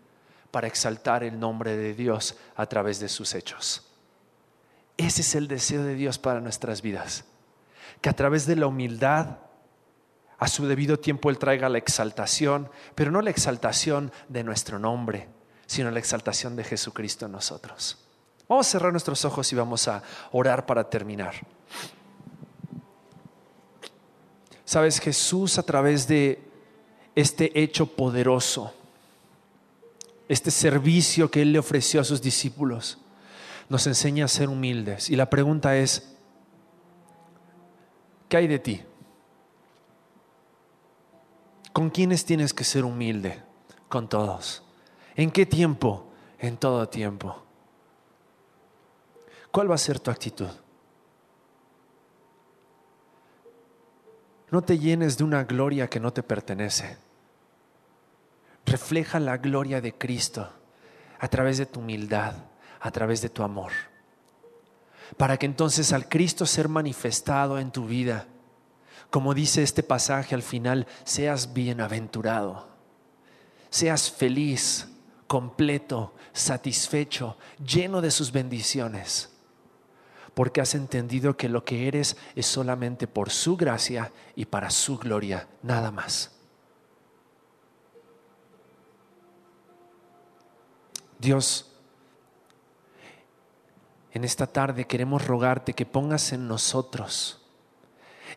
para 0.52 0.68
exaltar 0.68 1.24
el 1.24 1.40
nombre 1.40 1.76
de 1.76 1.94
Dios 1.94 2.38
a 2.56 2.66
través 2.66 3.00
de 3.00 3.10
sus 3.10 3.34
hechos. 3.34 3.88
Ese 4.98 5.22
es 5.22 5.36
el 5.36 5.48
deseo 5.48 5.84
de 5.84 5.96
Dios 5.96 6.20
para 6.20 6.42
nuestras 6.42 6.82
vidas. 6.82 7.26
Que 8.02 8.10
a 8.10 8.16
través 8.16 8.46
de 8.46 8.56
la 8.56 8.68
humildad 8.68 9.38
a 10.42 10.48
su 10.48 10.66
debido 10.66 10.98
tiempo 10.98 11.30
Él 11.30 11.38
traiga 11.38 11.70
la 11.70 11.78
exaltación, 11.78 12.68
pero 12.96 13.12
no 13.12 13.22
la 13.22 13.30
exaltación 13.30 14.12
de 14.28 14.44
nuestro 14.44 14.80
nombre, 14.80 15.30
sino 15.68 15.92
la 15.92 16.00
exaltación 16.00 16.56
de 16.56 16.64
Jesucristo 16.64 17.28
en 17.28 17.34
nosotros. 17.34 18.00
Vamos 18.50 18.68
a 18.68 18.72
cerrar 18.72 18.92
nuestros 18.92 19.24
ojos 19.24 19.54
y 19.54 19.56
vamos 19.56 19.88
a 19.88 20.02
orar 20.32 20.66
para 20.66 20.90
terminar. 20.90 21.36
Sabes, 24.66 25.00
Jesús 25.00 25.60
a 25.60 25.64
través 25.64 26.08
de 26.08 26.42
este 27.14 27.62
hecho 27.62 27.86
poderoso, 27.86 28.74
este 30.28 30.50
servicio 30.50 31.30
que 31.30 31.44
Él 31.44 31.54
le 31.54 31.60
ofreció 31.60 32.02
a 32.02 32.04
sus 32.04 32.20
discípulos, 32.20 32.98
nos 33.70 33.86
enseña 33.86 34.26
a 34.26 34.28
ser 34.28 34.50
humildes. 34.50 35.12
Y 35.12 35.16
la 35.16 35.30
pregunta 35.30 35.78
es, 35.78 36.16
¿qué 38.28 38.38
hay 38.38 38.48
de 38.48 38.58
ti? 38.58 38.82
¿Con 41.74 41.90
quiénes 41.90 42.26
tienes 42.26 42.54
que 42.54 42.64
ser 42.64 42.84
humilde? 42.84 43.42
Con 43.88 44.10
todos. 44.10 44.64
¿En 45.16 45.32
qué 45.32 45.46
tiempo? 45.46 46.06
En 46.40 46.58
todo 46.58 46.88
tiempo. 46.90 47.44
¿Cuál 49.52 49.70
va 49.70 49.76
a 49.76 49.78
ser 49.78 50.00
tu 50.00 50.12
actitud? 50.12 50.50
No 54.50 54.62
te 54.62 54.78
llenes 54.78 55.18
de 55.18 55.24
una 55.24 55.46
gloria 55.46 55.90
que 55.90 56.00
no 56.00 56.12
te 56.12 56.24
pertenece. 56.24 56.98
Refleja 58.66 59.20
la 59.20 59.38
gloria 59.38 59.82
de 59.82 59.94
Cristo 59.94 60.50
a 61.20 61.28
través 61.28 61.58
de 61.58 61.66
tu 61.66 61.80
humildad, 61.80 62.36
a 62.80 62.92
través 62.92 63.22
de 63.22 63.30
tu 63.30 63.44
amor. 63.44 63.72
Para 65.18 65.38
que 65.38 65.46
entonces 65.46 65.94
al 65.94 66.10
Cristo 66.10 66.46
ser 66.46 66.68
manifestado 66.68 67.60
en 67.60 67.72
tu 67.72 67.86
vida, 67.86 68.28
como 69.12 69.34
dice 69.34 69.62
este 69.62 69.84
pasaje 69.84 70.34
al 70.34 70.42
final, 70.42 70.88
seas 71.04 71.54
bienaventurado, 71.54 72.70
seas 73.70 74.10
feliz, 74.10 74.88
completo, 75.28 76.16
satisfecho, 76.32 77.38
lleno 77.64 78.00
de 78.02 78.10
sus 78.10 78.32
bendiciones, 78.32 79.30
porque 80.34 80.62
has 80.62 80.76
entendido 80.76 81.36
que 81.36 81.50
lo 81.50 81.66
que 81.66 81.90
eres 81.90 82.16
es 82.36 82.46
solamente 82.46 83.06
por 83.06 83.30
su 83.30 83.58
gracia 83.58 84.14
y 84.34 84.46
para 84.46 84.70
su 84.70 84.98
gloria, 84.98 85.46
nada 85.62 85.92
más. 85.92 86.32
Dios, 91.20 91.70
en 94.14 94.24
esta 94.24 94.48
tarde 94.48 94.88
queremos 94.88 95.28
rogarte 95.28 95.74
que 95.74 95.86
pongas 95.86 96.32
en 96.32 96.48
nosotros 96.48 97.41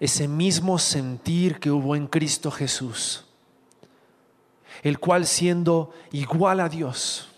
ese 0.00 0.28
mismo 0.28 0.78
sentir 0.78 1.58
que 1.58 1.70
hubo 1.70 1.96
en 1.96 2.06
Cristo 2.06 2.50
Jesús, 2.50 3.24
el 4.82 4.98
cual 4.98 5.26
siendo 5.26 5.94
igual 6.12 6.60
a 6.60 6.68
Dios, 6.68 7.28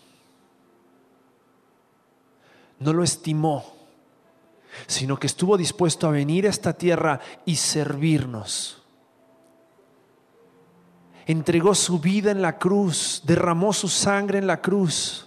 no 2.79 2.93
lo 2.93 3.03
estimó, 3.03 3.75
sino 4.87 5.19
que 5.19 5.27
estuvo 5.27 5.57
dispuesto 5.57 6.07
a 6.07 6.11
venir 6.11 6.47
a 6.47 6.51
esta 6.51 6.73
tierra 6.75 7.21
y 7.45 7.57
servirnos. 7.57 8.83
Entregó 11.27 11.75
su 11.75 11.99
vida 11.99 12.31
en 12.31 12.43
la 12.43 12.59
cruz, 12.59 13.23
derramó 13.25 13.73
su 13.73 13.89
sangre 13.89 14.39
en 14.39 14.47
la 14.47 14.61
cruz 14.61 15.26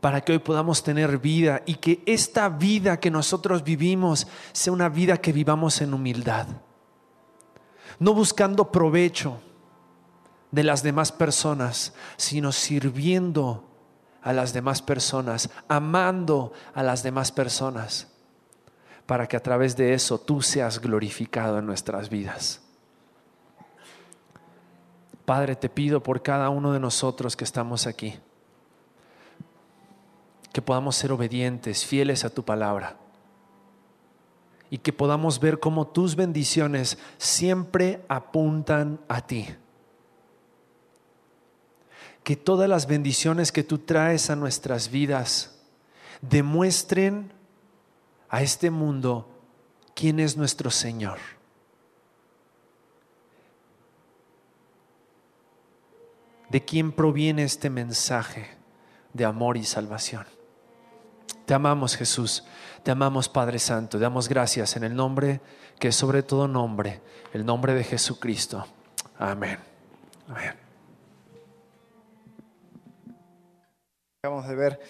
para 0.00 0.22
que 0.22 0.32
hoy 0.32 0.38
podamos 0.38 0.82
tener 0.82 1.18
vida 1.18 1.62
y 1.66 1.74
que 1.74 2.02
esta 2.06 2.48
vida 2.48 2.98
que 2.98 3.10
nosotros 3.10 3.62
vivimos 3.62 4.26
sea 4.52 4.72
una 4.72 4.88
vida 4.88 5.18
que 5.18 5.32
vivamos 5.32 5.80
en 5.82 5.92
humildad, 5.92 6.46
no 7.98 8.14
buscando 8.14 8.72
provecho 8.72 9.40
de 10.50 10.64
las 10.64 10.82
demás 10.82 11.12
personas, 11.12 11.92
sino 12.16 12.50
sirviendo 12.50 13.64
a 14.22 14.32
las 14.32 14.52
demás 14.52 14.82
personas, 14.82 15.50
amando 15.68 16.52
a 16.74 16.82
las 16.82 17.02
demás 17.02 17.30
personas, 17.30 18.08
para 19.06 19.26
que 19.26 19.36
a 19.36 19.42
través 19.42 19.76
de 19.76 19.92
eso 19.92 20.18
tú 20.18 20.40
seas 20.40 20.80
glorificado 20.80 21.58
en 21.58 21.66
nuestras 21.66 22.08
vidas. 22.08 22.62
Padre, 25.26 25.56
te 25.56 25.68
pido 25.68 26.02
por 26.02 26.22
cada 26.22 26.48
uno 26.48 26.72
de 26.72 26.80
nosotros 26.80 27.36
que 27.36 27.44
estamos 27.44 27.86
aquí 27.86 28.18
que 30.52 30.62
podamos 30.62 30.96
ser 30.96 31.12
obedientes, 31.12 31.84
fieles 31.84 32.24
a 32.24 32.30
tu 32.30 32.44
palabra. 32.44 32.96
Y 34.68 34.78
que 34.78 34.92
podamos 34.92 35.40
ver 35.40 35.58
cómo 35.58 35.86
tus 35.86 36.16
bendiciones 36.16 36.98
siempre 37.18 38.04
apuntan 38.08 39.00
a 39.08 39.26
ti. 39.26 39.48
Que 42.22 42.36
todas 42.36 42.68
las 42.68 42.86
bendiciones 42.86 43.52
que 43.52 43.64
tú 43.64 43.78
traes 43.78 44.30
a 44.30 44.36
nuestras 44.36 44.90
vidas 44.90 45.58
demuestren 46.20 47.32
a 48.28 48.42
este 48.42 48.70
mundo 48.70 49.28
quién 49.94 50.20
es 50.20 50.36
nuestro 50.36 50.70
Señor. 50.70 51.18
De 56.48 56.64
quién 56.64 56.92
proviene 56.92 57.44
este 57.44 57.70
mensaje 57.70 58.48
de 59.12 59.24
amor 59.24 59.56
y 59.56 59.64
salvación. 59.64 60.26
Te 61.50 61.54
amamos 61.54 61.96
Jesús, 61.96 62.44
te 62.84 62.92
amamos 62.92 63.28
Padre 63.28 63.58
Santo, 63.58 63.98
damos 63.98 64.28
gracias 64.28 64.76
en 64.76 64.84
el 64.84 64.94
nombre 64.94 65.40
que 65.80 65.88
es 65.88 65.96
sobre 65.96 66.22
todo 66.22 66.46
nombre, 66.46 67.02
el 67.32 67.44
nombre 67.44 67.74
de 67.74 67.82
Jesucristo. 67.82 68.64
Amén. 69.18 69.58
Amén. 70.28 70.54
Acabamos 74.22 74.46
de 74.46 74.54
ver 74.54 74.80